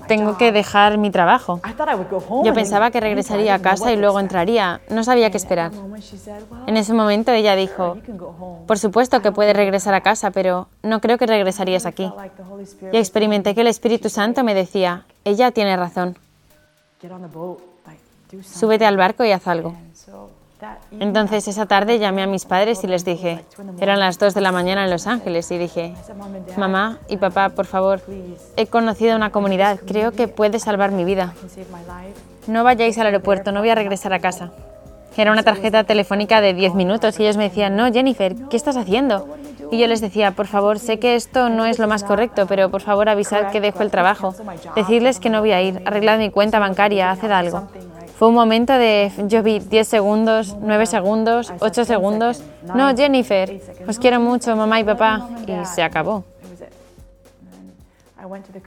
Tengo 0.08 0.38
que 0.38 0.52
dejar 0.52 0.98
mi 0.98 1.12
trabajo. 1.12 1.60
Yo 2.44 2.54
pensaba 2.54 2.92
que 2.92 3.00
regresaría 3.00 3.56
a 3.56 3.60
casa 3.60 3.92
y 3.92 3.98
luego 3.98 4.20
entraría. 4.20 4.82
No 4.90 5.04
sabía 5.04 5.30
qué 5.32 5.38
esperar. 5.38 5.72
En 6.68 6.78
ese 6.78 6.94
momento 6.94 7.32
ella 7.32 7.56
dijo, 7.56 7.98
por 8.68 8.80
supuesto 8.80 9.22
que 9.22 9.32
puedes 9.32 9.56
regresar 9.56 9.94
a 9.94 10.02
casa, 10.02 10.32
pero 10.32 10.68
no 10.84 11.02
creo 11.02 11.18
que 11.18 11.26
regresarías 11.26 11.86
aquí. 11.86 12.12
Y 12.92 12.98
experimenté 12.98 13.56
que 13.56 13.62
el 13.62 13.68
Espíritu 13.68 14.10
Santo 14.10 14.44
me 14.44 14.54
decía, 14.54 15.06
ella 15.26 15.52
tiene 15.52 15.76
razón. 15.76 16.18
Súbete 18.44 18.86
al 18.86 18.98
barco 18.98 19.24
y 19.24 19.32
haz 19.32 19.48
algo. 19.48 19.76
Entonces 20.92 21.48
esa 21.48 21.66
tarde 21.66 22.00
llamé 22.00 22.24
a 22.24 22.28
mis 22.28 22.46
padres 22.46 22.84
y 22.84 22.88
les 22.88 23.06
dije, 23.06 23.46
eran 23.80 24.00
las 24.00 24.20
2 24.20 24.34
de 24.34 24.42
la 24.42 24.52
mañana 24.52 24.84
en 24.84 24.90
Los 24.90 25.08
Ángeles, 25.08 25.50
y 25.52 25.58
dije, 25.58 25.94
mamá 26.58 27.00
y 27.08 27.18
papá, 27.18 27.50
por 27.50 27.66
favor, 27.66 28.02
he 28.58 28.68
conocido 28.68 29.16
una 29.16 29.32
comunidad, 29.32 29.80
creo 29.86 30.12
que 30.12 30.28
puede 30.28 30.60
salvar 30.60 30.92
mi 30.92 31.06
vida. 31.06 31.34
no 32.48 32.64
vayáis 32.64 32.98
al 32.98 33.08
aeropuerto, 33.08 33.52
no 33.52 33.60
voy 33.60 33.70
a 33.70 33.76
regresar 33.76 34.14
a 34.14 34.20
casa. 34.20 34.52
Era 35.18 35.34
una 35.34 35.44
tarjeta 35.44 35.84
telefónica 35.84 36.40
de 36.40 36.54
10 36.54 36.76
minutos 36.76 37.20
y 37.20 37.24
ellos 37.24 37.36
me 37.36 37.44
decían, 37.44 37.76
no, 37.76 37.92
Jennifer, 37.92 38.36
¿qué 38.50 38.56
estás 38.56 38.78
haciendo? 38.78 39.28
Y 39.70 39.78
yo 39.78 39.88
les 39.88 40.00
decía, 40.00 40.32
por 40.32 40.48
favor, 40.48 40.80
sé 40.80 40.98
que 40.98 41.16
esto 41.16 41.50
no 41.50 41.66
es 41.66 41.78
lo 41.78 41.90
más 41.90 42.06
correcto, 42.06 42.46
pero 42.48 42.72
por 42.72 42.82
favor 42.82 43.10
avisad 43.10 43.52
que 43.52 43.60
dejo 43.60 43.84
el 43.84 43.92
trabajo. 43.92 44.34
Decirles 44.76 45.20
que 45.20 45.30
no 45.30 45.42
voy 45.42 45.52
a 45.52 45.62
ir, 45.62 45.82
arreglad 45.86 46.20
mi 46.20 46.32
cuenta 46.32 46.60
bancaria, 46.60 47.12
haced 47.12 47.32
algo. 47.32 47.68
Fue 48.20 48.28
un 48.28 48.34
momento 48.34 48.74
de, 48.74 49.14
yo 49.30 49.42
vi 49.42 49.60
10 49.60 49.88
segundos, 49.88 50.58
9 50.60 50.86
segundos, 50.88 51.54
8 51.58 51.86
segundos. 51.86 52.44
No, 52.76 52.94
Jennifer, 52.94 53.62
os 53.88 53.98
quiero 53.98 54.20
mucho, 54.20 54.58
mamá 54.58 54.78
y 54.82 54.84
papá. 54.84 55.30
Y 55.48 55.66
se 55.66 55.82
acabó. 55.82 56.26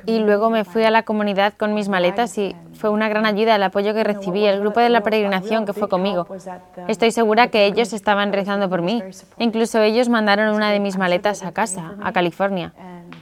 Y 0.06 0.20
luego 0.20 0.48
me 0.48 0.64
fui 0.64 0.84
a 0.84 0.90
la 0.90 1.02
comunidad 1.02 1.52
con 1.52 1.74
mis 1.74 1.90
maletas 1.90 2.38
y 2.38 2.56
fue 2.78 2.88
una 2.88 3.10
gran 3.10 3.26
ayuda 3.26 3.54
el 3.54 3.62
apoyo 3.62 3.92
que 3.92 4.02
recibí, 4.02 4.46
el 4.46 4.60
grupo 4.60 4.80
de 4.80 4.88
la 4.88 5.02
peregrinación 5.02 5.66
que 5.66 5.74
fue 5.74 5.86
conmigo. 5.86 6.26
Estoy 6.88 7.10
segura 7.10 7.48
que 7.48 7.66
ellos 7.66 7.92
estaban 7.92 8.32
rezando 8.32 8.70
por 8.70 8.80
mí. 8.80 9.02
Incluso 9.36 9.82
ellos 9.82 10.08
mandaron 10.08 10.54
una 10.54 10.70
de 10.70 10.80
mis 10.80 10.96
maletas 10.96 11.42
a 11.42 11.52
casa, 11.52 11.96
a 12.02 12.10
California. 12.12 12.72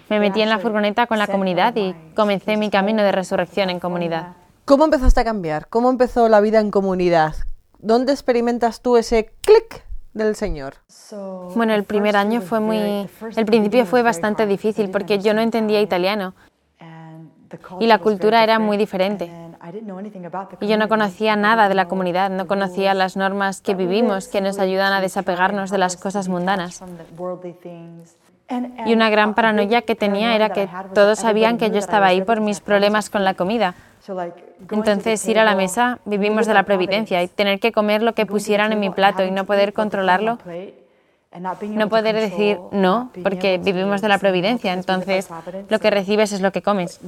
Me 0.08 0.20
metí 0.20 0.42
en 0.42 0.48
la 0.48 0.60
furgoneta 0.60 1.08
con 1.08 1.18
la 1.18 1.26
comunidad 1.26 1.74
y 1.74 1.92
comencé 2.14 2.56
mi 2.56 2.70
camino 2.70 3.02
de 3.02 3.10
resurrección 3.10 3.68
en 3.68 3.80
comunidad. 3.80 4.39
¿Cómo 4.70 4.84
empezaste 4.84 5.18
a 5.18 5.24
cambiar? 5.24 5.66
¿Cómo 5.66 5.90
empezó 5.90 6.28
la 6.28 6.40
vida 6.40 6.60
en 6.60 6.70
comunidad? 6.70 7.34
¿Dónde 7.80 8.12
experimentas 8.12 8.82
tú 8.82 8.96
ese 8.96 9.32
clic 9.40 9.84
del 10.14 10.36
Señor? 10.36 10.74
Bueno, 11.56 11.74
el 11.74 11.82
primer 11.82 12.14
año 12.14 12.40
fue 12.40 12.60
muy... 12.60 12.78
El 13.34 13.46
principio 13.46 13.84
fue 13.84 14.02
bastante 14.02 14.46
difícil 14.46 14.88
porque 14.90 15.18
yo 15.18 15.34
no 15.34 15.40
entendía 15.40 15.80
italiano 15.80 16.34
y 17.80 17.88
la 17.88 17.98
cultura 17.98 18.44
era 18.44 18.60
muy 18.60 18.76
diferente. 18.76 19.28
Y 20.60 20.68
yo 20.68 20.78
no 20.78 20.88
conocía 20.88 21.34
nada 21.34 21.68
de 21.68 21.74
la 21.74 21.88
comunidad, 21.88 22.30
no 22.30 22.46
conocía 22.46 22.94
las 22.94 23.16
normas 23.16 23.60
que 23.60 23.74
vivimos 23.74 24.28
que 24.28 24.40
nos 24.40 24.60
ayudan 24.60 24.92
a 24.92 25.00
desapegarnos 25.00 25.70
de 25.70 25.78
las 25.78 25.96
cosas 25.96 26.28
mundanas. 26.28 26.80
Y 28.86 28.92
una 28.92 29.10
gran 29.10 29.34
paranoia 29.34 29.82
que 29.82 29.94
tenía 29.94 30.34
era 30.34 30.50
que 30.50 30.68
todos 30.94 31.18
sabían 31.18 31.58
que 31.58 31.70
yo 31.70 31.78
estaba 31.78 32.06
ahí 32.06 32.22
por 32.22 32.40
mis 32.40 32.60
problemas 32.60 33.10
con 33.10 33.24
la 33.24 33.34
comida. 33.34 33.74
Entonces, 34.70 35.26
ir 35.28 35.38
a 35.38 35.44
la 35.44 35.54
mesa, 35.54 35.98
vivimos 36.04 36.46
de 36.46 36.54
la 36.54 36.64
providencia 36.64 37.22
y 37.22 37.28
tener 37.28 37.60
que 37.60 37.72
comer 37.72 38.02
lo 38.02 38.14
que 38.14 38.26
pusieran 38.26 38.72
en 38.72 38.80
mi 38.80 38.90
plato 38.90 39.24
y 39.24 39.30
no 39.30 39.44
poder 39.44 39.72
controlarlo, 39.72 40.38
no 41.62 41.88
poder 41.88 42.16
decir 42.16 42.58
no, 42.72 43.10
porque 43.22 43.58
vivimos 43.58 44.00
de 44.00 44.08
la 44.08 44.18
providencia. 44.18 44.72
Entonces, 44.72 45.28
lo 45.68 45.78
que 45.78 45.90
recibes 45.90 46.32
es 46.32 46.40
lo 46.40 46.50
que 46.50 46.62
comes. 46.62 47.00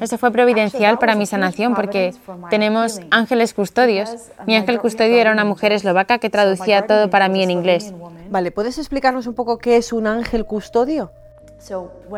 Eso 0.00 0.18
fue 0.18 0.32
providencial 0.32 0.98
para 0.98 1.14
mi 1.14 1.24
sanación 1.24 1.74
porque 1.74 2.14
tenemos 2.50 3.00
ángeles 3.10 3.54
custodios. 3.54 4.30
Mi 4.46 4.56
ángel 4.56 4.80
custodio 4.80 5.16
era 5.16 5.32
una 5.32 5.44
mujer 5.44 5.72
eslovaca 5.72 6.18
que 6.18 6.30
traducía 6.30 6.86
todo 6.86 7.10
para 7.10 7.28
mí 7.28 7.42
en 7.42 7.50
inglés. 7.50 7.94
Vale, 8.34 8.50
¿puedes 8.50 8.78
explicarnos 8.78 9.28
un 9.28 9.34
poco 9.36 9.58
qué 9.58 9.76
es 9.76 9.92
un 9.92 10.08
ángel 10.08 10.44
custodio? 10.44 11.12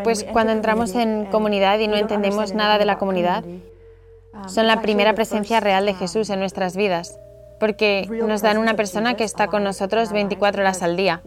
Pues 0.02 0.24
cuando 0.32 0.50
entramos 0.54 0.94
en 0.94 1.26
comunidad 1.26 1.78
y 1.78 1.88
no 1.88 1.96
entendemos 1.96 2.54
nada 2.54 2.78
de 2.78 2.86
la 2.86 2.96
comunidad, 2.96 3.44
um, 3.44 4.48
son 4.48 4.66
la 4.66 4.80
primera 4.80 5.12
presencia 5.12 5.60
real 5.60 5.84
de 5.84 5.92
Jesús 5.92 6.30
en 6.30 6.38
nuestras 6.38 6.74
vidas, 6.74 7.20
porque 7.60 8.08
nos 8.08 8.40
dan 8.40 8.56
una 8.56 8.72
persona 8.76 9.12
que 9.12 9.24
está 9.24 9.48
con 9.48 9.62
nosotros 9.62 10.10
24 10.10 10.62
horas 10.62 10.82
al 10.82 10.96
día. 10.96 11.20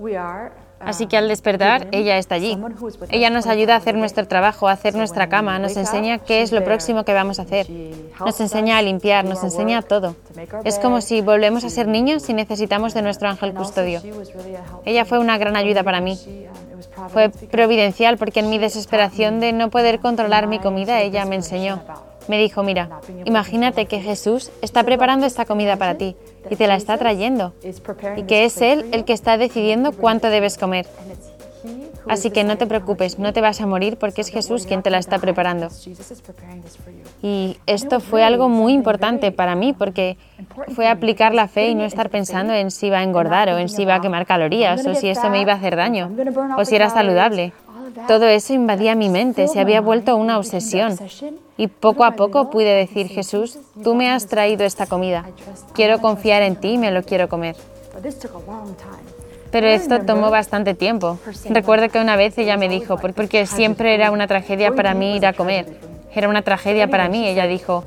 Así 0.80 1.08
que 1.08 1.18
al 1.18 1.28
despertar, 1.28 1.88
ella 1.92 2.18
está 2.18 2.36
allí. 2.36 2.58
Ella 3.10 3.30
nos 3.30 3.48
ayuda 3.48 3.74
a 3.76 3.78
hacer 3.78 3.96
nuestro 3.96 4.28
trabajo, 4.28 4.68
a 4.68 4.72
hacer 4.72 4.96
nuestra 4.96 5.28
cama, 5.30 5.60
nos 5.60 5.76
enseña 5.78 6.20
qué 6.20 6.42
es 6.42 6.52
lo 6.52 6.64
próximo 6.64 7.04
que 7.04 7.14
vamos 7.14 7.40
a 7.40 7.44
hacer, 7.44 7.68
nos 8.20 8.40
enseña 8.40 8.78
a 8.78 8.82
limpiar, 8.82 9.26
nos 9.26 9.44
enseña 9.44 9.82
todo. 9.82 10.16
Es 10.64 10.80
como 10.80 11.02
si 11.02 11.22
volvemos 11.22 11.64
a 11.64 11.70
ser 11.70 11.88
niños 11.88 12.30
y 12.30 12.34
necesitamos 12.34 12.94
de 12.94 13.02
nuestro 13.02 13.30
ángel 13.30 13.54
custodio. 13.54 14.02
Ella 14.86 15.06
fue 15.06 15.20
una 15.20 15.38
gran 15.38 15.56
ayuda 15.56 15.84
para 15.84 16.02
mí. 16.02 16.18
Fue 17.10 17.30
providencial 17.30 18.18
porque 18.18 18.40
en 18.40 18.50
mi 18.50 18.58
desesperación 18.58 19.40
de 19.40 19.54
no 19.54 19.70
poder 19.70 20.00
controlar 20.00 20.48
mi 20.48 20.60
comida, 20.60 21.02
ella 21.02 21.26
me 21.26 21.36
enseñó. 21.36 21.82
Me 22.30 22.38
dijo, 22.38 22.62
mira, 22.62 23.02
imagínate 23.26 23.88
que 23.88 24.02
Jesús 24.02 24.52
está 24.62 24.84
preparando 24.84 25.26
esta 25.26 25.46
comida 25.46 25.78
para 25.78 25.96
ti 25.96 26.16
y 26.48 26.56
te 26.56 26.68
la 26.68 26.76
está 26.76 26.96
trayendo 27.00 27.54
y 28.16 28.24
que 28.24 28.46
es 28.46 28.62
Él 28.62 28.86
el 28.92 29.04
que 29.04 29.14
está 29.14 29.40
decidiendo 29.40 29.94
cuánto 29.94 30.30
debes 30.30 30.60
comer. 30.60 30.86
Así 32.08 32.30
que 32.30 32.44
no 32.44 32.58
te 32.58 32.68
preocupes, 32.68 33.18
no 33.18 33.34
te 33.34 33.42
vas 33.42 33.62
a 33.62 33.66
morir 33.66 33.98
porque 33.98 34.22
es 34.22 34.30
Jesús 34.30 34.68
quien 34.68 34.84
te 34.84 34.92
la 34.92 35.00
está 35.00 35.18
preparando. 35.18 35.70
Y 37.24 37.58
esto 37.66 38.00
fue 38.00 38.24
algo 38.24 38.48
muy 38.48 38.74
importante 38.74 39.32
para 39.32 39.56
mí 39.56 39.74
porque 39.74 40.18
fue 40.76 40.88
aplicar 40.88 41.34
la 41.34 41.48
fe 41.48 41.70
y 41.70 41.76
no 41.76 41.84
estar 41.84 42.12
pensando 42.12 42.54
en 42.54 42.70
si 42.70 42.88
iba 42.88 43.00
a 43.00 43.04
engordar 43.04 43.50
o 43.50 43.58
en 43.58 43.70
si 43.70 43.82
iba 43.82 43.96
a 43.96 44.02
quemar 44.02 44.28
calorías 44.28 44.86
o 44.86 44.94
si 44.94 45.10
eso 45.10 45.30
me 45.32 45.42
iba 45.42 45.54
a 45.54 45.56
hacer 45.56 45.76
daño 45.76 46.12
o 46.58 46.64
si 46.64 46.76
era 46.76 46.90
saludable. 46.90 47.54
Todo 48.08 48.26
eso 48.26 48.54
invadía 48.54 48.96
mi 48.96 49.10
mente, 49.10 49.48
se 49.48 49.60
había 49.60 49.82
vuelto 49.82 50.16
una 50.16 50.38
obsesión. 50.38 50.98
Y 51.58 51.68
poco 51.68 52.06
a 52.06 52.12
poco 52.12 52.50
pude 52.50 52.74
decir, 52.74 53.08
Jesús, 53.08 53.60
tú 53.84 53.96
me 53.96 54.10
has 54.10 54.28
traído 54.28 54.66
esta 54.66 54.86
comida. 54.88 55.26
Quiero 55.74 56.00
confiar 56.00 56.42
en 56.42 56.56
ti 56.56 56.70
y 56.74 56.78
me 56.78 56.92
lo 56.92 57.04
quiero 57.04 57.28
comer. 57.28 57.56
Pero 59.52 59.68
esto 59.68 60.02
tomó 60.02 60.30
bastante 60.30 60.74
tiempo. 60.74 61.20
Recuerdo 61.50 61.90
que 61.90 62.00
una 62.00 62.16
vez 62.16 62.38
ella 62.38 62.56
me 62.58 62.70
dijo, 62.70 62.98
porque 62.98 63.46
siempre 63.46 63.96
era 63.96 64.12
una 64.12 64.28
tragedia 64.28 64.72
para 64.72 64.94
mí 64.94 65.18
ir 65.18 65.26
a 65.26 65.34
comer. 65.34 65.80
Era 66.14 66.30
una 66.30 66.44
tragedia 66.44 66.88
para 66.88 67.10
mí. 67.10 67.28
Ella 67.28 67.48
dijo, 67.48 67.84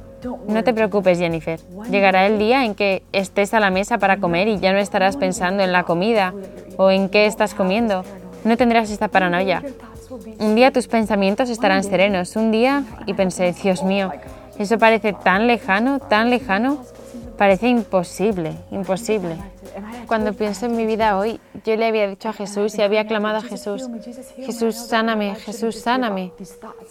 no 0.49 0.65
te 0.65 0.75
preocupes, 0.75 1.19
Jennifer. 1.19 1.61
Llegará 1.91 2.27
el 2.27 2.39
día 2.39 2.65
en 2.65 2.75
que 2.75 3.03
estés 3.13 3.55
a 3.55 3.61
la 3.61 3.71
mesa 3.71 3.99
para 3.99 4.19
comer 4.19 4.49
y 4.49 4.59
ya 4.59 4.73
no 4.73 4.79
estarás 4.79 5.17
pensando 5.17 5.63
en 5.63 5.73
la 5.73 5.85
comida 5.85 6.35
o 6.77 6.91
en 6.91 7.09
qué 7.09 7.27
estás 7.27 7.55
comiendo. 7.55 8.05
No 8.45 8.57
tendrás 8.57 8.91
esta 8.91 9.09
paranoia. 9.09 9.63
Un 10.39 10.55
día 10.55 10.71
tus 10.71 10.89
pensamientos 10.89 11.49
estarán 11.49 11.83
serenos. 11.85 12.37
Un 12.37 12.51
día, 12.51 12.85
y 13.07 13.15
pensé, 13.15 13.55
Dios 13.63 13.83
mío, 13.83 14.13
eso 14.59 14.79
parece 14.79 15.13
tan 15.13 15.47
lejano, 15.47 16.01
tan 16.01 16.31
lejano. 16.31 16.85
Parece 17.39 17.69
imposible, 17.69 18.53
imposible. 18.71 19.37
Cuando 20.07 20.33
pienso 20.33 20.67
en 20.67 20.77
mi 20.77 20.87
vida 20.87 21.19
hoy, 21.19 21.41
yo 21.65 21.77
le 21.77 21.87
había 21.87 22.07
dicho 22.09 22.29
a 22.29 22.33
Jesús 22.33 22.77
y 22.77 22.83
había 22.83 23.07
clamado 23.07 23.39
a 23.39 23.43
Jesús, 23.43 23.89
Jesús, 24.37 24.77
sáname, 24.77 25.35
Jesús, 25.37 25.81
sáname. 25.81 26.33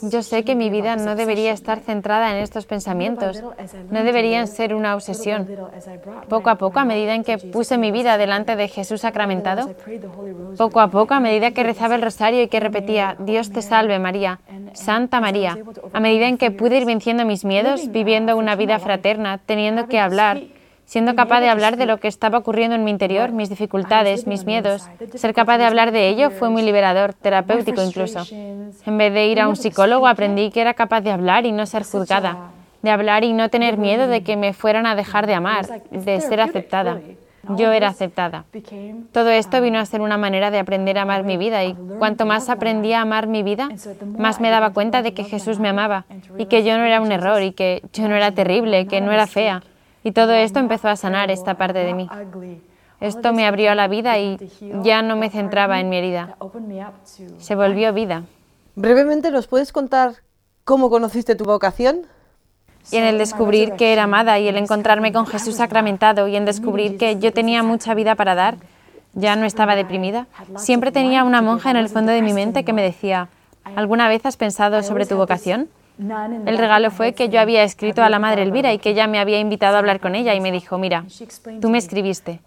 Yo 0.02 0.24
sé 0.24 0.44
que 0.44 0.56
mi 0.56 0.70
vida 0.70 0.96
no 0.96 1.16
debería 1.16 1.52
estar 1.52 1.80
centrada 1.80 2.32
en 2.32 2.38
estos 2.38 2.66
pensamientos, 2.66 3.44
no 3.90 4.04
deberían 4.04 4.48
ser 4.48 4.74
una 4.74 4.96
obsesión. 4.96 5.48
Poco 6.30 6.50
a 6.50 6.56
poco, 6.56 6.80
a 6.80 6.86
medida 6.86 7.16
en 7.16 7.24
que 7.24 7.38
puse 7.38 7.78
mi 7.78 7.92
vida 7.92 8.18
delante 8.18 8.56
de 8.56 8.68
Jesús 8.68 9.02
sacramentado, 9.02 9.74
poco 10.58 10.80
a 10.80 10.90
poco, 10.90 11.14
a 11.14 11.20
medida 11.20 11.52
que 11.52 11.64
rezaba 11.64 11.96
el 11.96 12.02
rosario 12.02 12.42
y 12.42 12.48
que 12.48 12.60
repetía, 12.60 13.16
Dios 13.20 13.52
te 13.52 13.62
salve 13.62 14.00
María, 14.00 14.40
Santa 14.74 15.20
María, 15.20 15.58
a 15.94 16.00
medida 16.00 16.28
en 16.28 16.38
que 16.38 16.52
pude 16.52 16.78
ir 16.78 16.86
venciendo 16.86 17.26
mis 17.26 17.46
miedos, 17.46 17.92
viviendo 17.92 18.38
una 18.38 18.56
vida 18.56 18.80
fraterna, 18.80 19.38
teniendo 19.38 19.88
que 19.88 20.00
hablar, 20.00 20.42
siendo 20.92 21.16
capaz 21.16 21.40
de 21.40 21.48
hablar 21.48 21.78
de 21.78 21.86
lo 21.86 22.00
que 22.00 22.10
estaba 22.10 22.40
ocurriendo 22.40 22.76
en 22.76 22.84
mi 22.84 22.92
interior, 22.92 23.32
mis 23.32 23.50
dificultades, 23.50 24.28
mis 24.28 24.44
miedos. 24.44 24.90
Ser 25.16 25.34
capaz 25.34 25.58
de 25.58 25.64
hablar 25.64 25.94
de 25.94 26.10
ello 26.10 26.32
fue 26.32 26.50
muy 26.50 26.64
liberador, 26.64 27.14
terapéutico 27.14 27.82
incluso. 27.82 28.26
En 28.30 28.98
vez 28.98 29.14
de 29.14 29.28
ir 29.28 29.40
a 29.40 29.48
un 29.48 29.56
psicólogo, 29.56 30.06
aprendí 30.06 30.52
que 30.52 30.60
era 30.60 30.74
capaz 30.74 31.00
de 31.00 31.12
hablar 31.12 31.46
y 31.46 31.54
no 31.54 31.66
ser 31.66 31.86
juzgada, 31.86 32.52
de 32.82 32.90
hablar 32.90 33.24
y 33.24 33.32
no 33.32 33.48
tener 33.48 33.78
miedo 33.78 34.08
de 34.08 34.22
que 34.22 34.36
me 34.36 34.52
fueran 34.52 34.86
a 34.86 34.96
dejar 34.96 35.28
de 35.28 35.34
amar, 35.34 35.66
de 35.92 36.20
ser 36.20 36.42
aceptada. 36.42 37.00
Yo 37.56 37.72
era 37.72 37.88
aceptada. 37.88 38.44
Todo 39.14 39.30
esto 39.30 39.62
vino 39.62 39.80
a 39.80 39.86
ser 39.86 40.02
una 40.02 40.18
manera 40.18 40.52
de 40.52 40.60
aprender 40.60 40.98
a 40.98 41.04
amar 41.04 41.24
mi 41.24 41.38
vida 41.38 41.64
y 41.64 41.74
cuanto 42.00 42.26
más 42.26 42.50
aprendía 42.50 43.00
a 43.00 43.04
amar 43.04 43.28
mi 43.28 43.44
vida, 43.44 43.70
más 44.18 44.42
me 44.42 44.50
daba 44.50 44.72
cuenta 44.72 45.02
de 45.02 45.14
que 45.14 45.24
Jesús 45.24 45.58
me 45.58 45.70
amaba 45.70 46.04
y 46.38 46.48
que 46.48 46.66
yo 46.66 46.78
no 46.78 46.84
era 46.84 47.00
un 47.00 47.14
error 47.14 47.42
y 47.42 47.54
que 47.54 47.82
yo 47.94 48.10
no 48.10 48.16
era 48.16 48.34
terrible, 48.34 48.88
que 48.88 49.00
no 49.00 49.14
era 49.14 49.26
fea, 49.26 49.64
y 50.04 50.12
todo 50.12 50.34
esto 50.34 50.60
empezó 50.60 50.90
a 50.90 50.96
sanar 50.96 51.32
esta 51.32 51.56
parte 51.56 51.80
de 51.80 51.94
mí. 51.94 52.10
Esto 53.00 53.34
me 53.34 53.48
abrió 53.48 53.72
a 53.72 53.76
la 53.76 53.88
vida 53.88 54.20
y 54.20 54.38
ya 54.84 55.02
no 55.02 55.16
me 55.16 55.30
centraba 55.30 55.80
en 55.80 55.90
mi 55.90 55.98
herida. 55.98 56.38
Se 57.40 57.56
volvió 57.56 57.94
vida. 57.94 58.24
Brevemente, 58.76 59.32
¿nos 59.32 59.48
puedes 59.48 59.72
contar 59.72 60.16
cómo 60.64 60.90
conociste 60.90 61.36
tu 61.36 61.46
vocación? 61.46 62.02
Y 62.92 62.98
en 62.98 63.04
el 63.04 63.18
descubrir 63.18 63.74
que 63.74 63.94
era 63.94 64.04
amada 64.04 64.40
y 64.40 64.48
el 64.48 64.58
encontrarme 64.58 65.12
con 65.12 65.28
Jesús 65.28 65.56
sacramentado 65.56 66.28
y 66.28 66.36
en 66.36 66.46
descubrir 66.46 66.98
que 66.98 67.20
yo 67.20 67.34
tenía 67.34 67.64
mucha 67.64 67.94
vida 67.94 68.16
para 68.16 68.34
dar, 68.34 68.58
ya 69.14 69.36
no 69.36 69.46
estaba 69.46 69.76
deprimida. 69.76 70.28
Siempre 70.56 70.92
tenía 70.92 71.24
una 71.24 71.42
monja 71.42 71.72
en 71.72 71.78
el 71.78 71.90
fondo 71.90 72.12
de 72.12 72.22
mi 72.22 72.34
mente 72.34 72.64
que 72.64 72.74
me 72.74 72.82
decía, 72.82 73.30
¿alguna 73.76 74.08
vez 74.08 74.26
has 74.26 74.38
pensado 74.38 74.82
sobre 74.84 75.06
tu 75.06 75.16
vocación? 75.16 75.70
El 76.00 76.58
regalo 76.58 76.90
fue 76.90 77.14
que 77.14 77.30
yo 77.30 77.40
había 77.40 77.64
escrito 77.64 78.04
a 78.04 78.10
la 78.10 78.20
madre 78.20 78.44
Elvira 78.44 78.74
y 78.74 78.80
que 78.80 78.90
ella 78.90 79.08
me 79.08 79.20
había 79.20 79.40
invitado 79.40 79.76
a 79.76 79.80
hablar 79.80 80.00
con 80.00 80.16
ella 80.16 80.34
y 80.34 80.42
me 80.42 80.52
dijo, 80.52 80.78
mira, 80.78 81.06
tú 81.62 81.70
me 81.70 81.78
escribiste. 81.78 82.40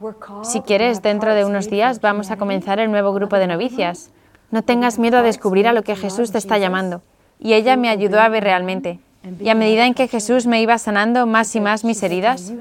Si 0.42 0.60
quieres, 0.60 1.02
dentro 1.02 1.34
de 1.34 1.44
unos 1.44 1.70
días 1.70 2.00
vamos 2.00 2.30
a 2.30 2.36
comenzar 2.36 2.80
el 2.80 2.90
nuevo 2.90 3.12
grupo 3.12 3.36
de 3.36 3.46
novicias. 3.46 4.10
No 4.50 4.62
tengas 4.62 4.98
miedo 4.98 5.18
a 5.18 5.22
descubrir 5.22 5.68
a 5.68 5.72
lo 5.72 5.82
que 5.82 5.96
Jesús 5.96 6.32
te 6.32 6.38
está 6.38 6.58
llamando. 6.58 7.02
Y 7.38 7.54
ella 7.54 7.76
me 7.76 7.88
ayudó 7.88 8.20
a 8.20 8.28
ver 8.28 8.44
realmente. 8.44 8.98
Y 9.40 9.48
a 9.48 9.54
medida 9.54 9.86
en 9.86 9.94
que 9.94 10.06
Jesús 10.06 10.46
me 10.46 10.60
iba 10.60 10.76
sanando 10.76 11.26
más 11.26 11.54
y 11.56 11.60
más 11.60 11.82
mis 11.82 12.02
heridas, 12.02 12.52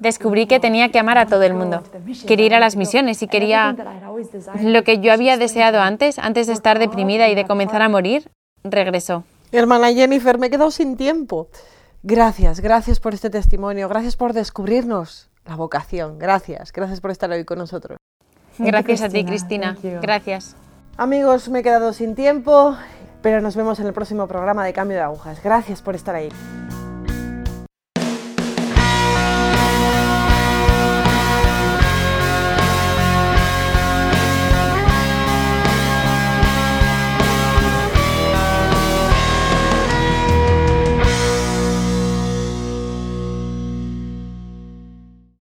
descubrí 0.00 0.46
que 0.46 0.60
tenía 0.60 0.90
que 0.90 0.98
amar 0.98 1.16
a 1.16 1.26
todo 1.26 1.42
el 1.44 1.54
mundo. 1.54 1.82
Quería 2.26 2.46
ir 2.46 2.54
a 2.54 2.60
las 2.60 2.76
misiones 2.76 3.22
y 3.22 3.26
quería 3.26 3.74
lo 4.60 4.84
que 4.84 4.98
yo 4.98 5.12
había 5.12 5.38
deseado 5.38 5.80
antes, 5.80 6.18
antes 6.18 6.46
de 6.46 6.52
estar 6.52 6.78
deprimida 6.78 7.28
y 7.30 7.34
de 7.34 7.46
comenzar 7.46 7.80
a 7.80 7.88
morir, 7.88 8.28
regresó. 8.64 9.24
Hermana 9.52 9.92
Jennifer, 9.92 10.38
me 10.38 10.48
he 10.48 10.50
quedado 10.50 10.70
sin 10.70 10.96
tiempo. 10.96 11.48
Gracias, 12.02 12.60
gracias 12.60 12.98
por 12.98 13.14
este 13.14 13.30
testimonio, 13.30 13.88
gracias 13.88 14.16
por 14.16 14.32
descubrirnos 14.32 15.30
la 15.44 15.54
vocación, 15.54 16.18
gracias, 16.18 16.72
gracias 16.72 17.00
por 17.00 17.12
estar 17.12 17.30
hoy 17.30 17.44
con 17.44 17.58
nosotros. 17.58 17.96
Gracias 18.58 19.02
a 19.02 19.08
ti, 19.08 19.24
Cristina. 19.24 19.76
Gracias. 20.02 20.56
Amigos, 20.96 21.48
me 21.48 21.60
he 21.60 21.62
quedado 21.62 21.92
sin 21.92 22.14
tiempo 22.14 22.76
pero 23.22 23.40
nos 23.40 23.56
vemos 23.56 23.78
en 23.80 23.86
el 23.86 23.92
próximo 23.92 24.26
programa 24.26 24.64
de 24.64 24.72
Cambio 24.72 24.96
de 24.96 25.04
Agujas. 25.04 25.42
Gracias 25.42 25.80
por 25.80 25.94
estar 25.94 26.14
ahí. 26.14 26.28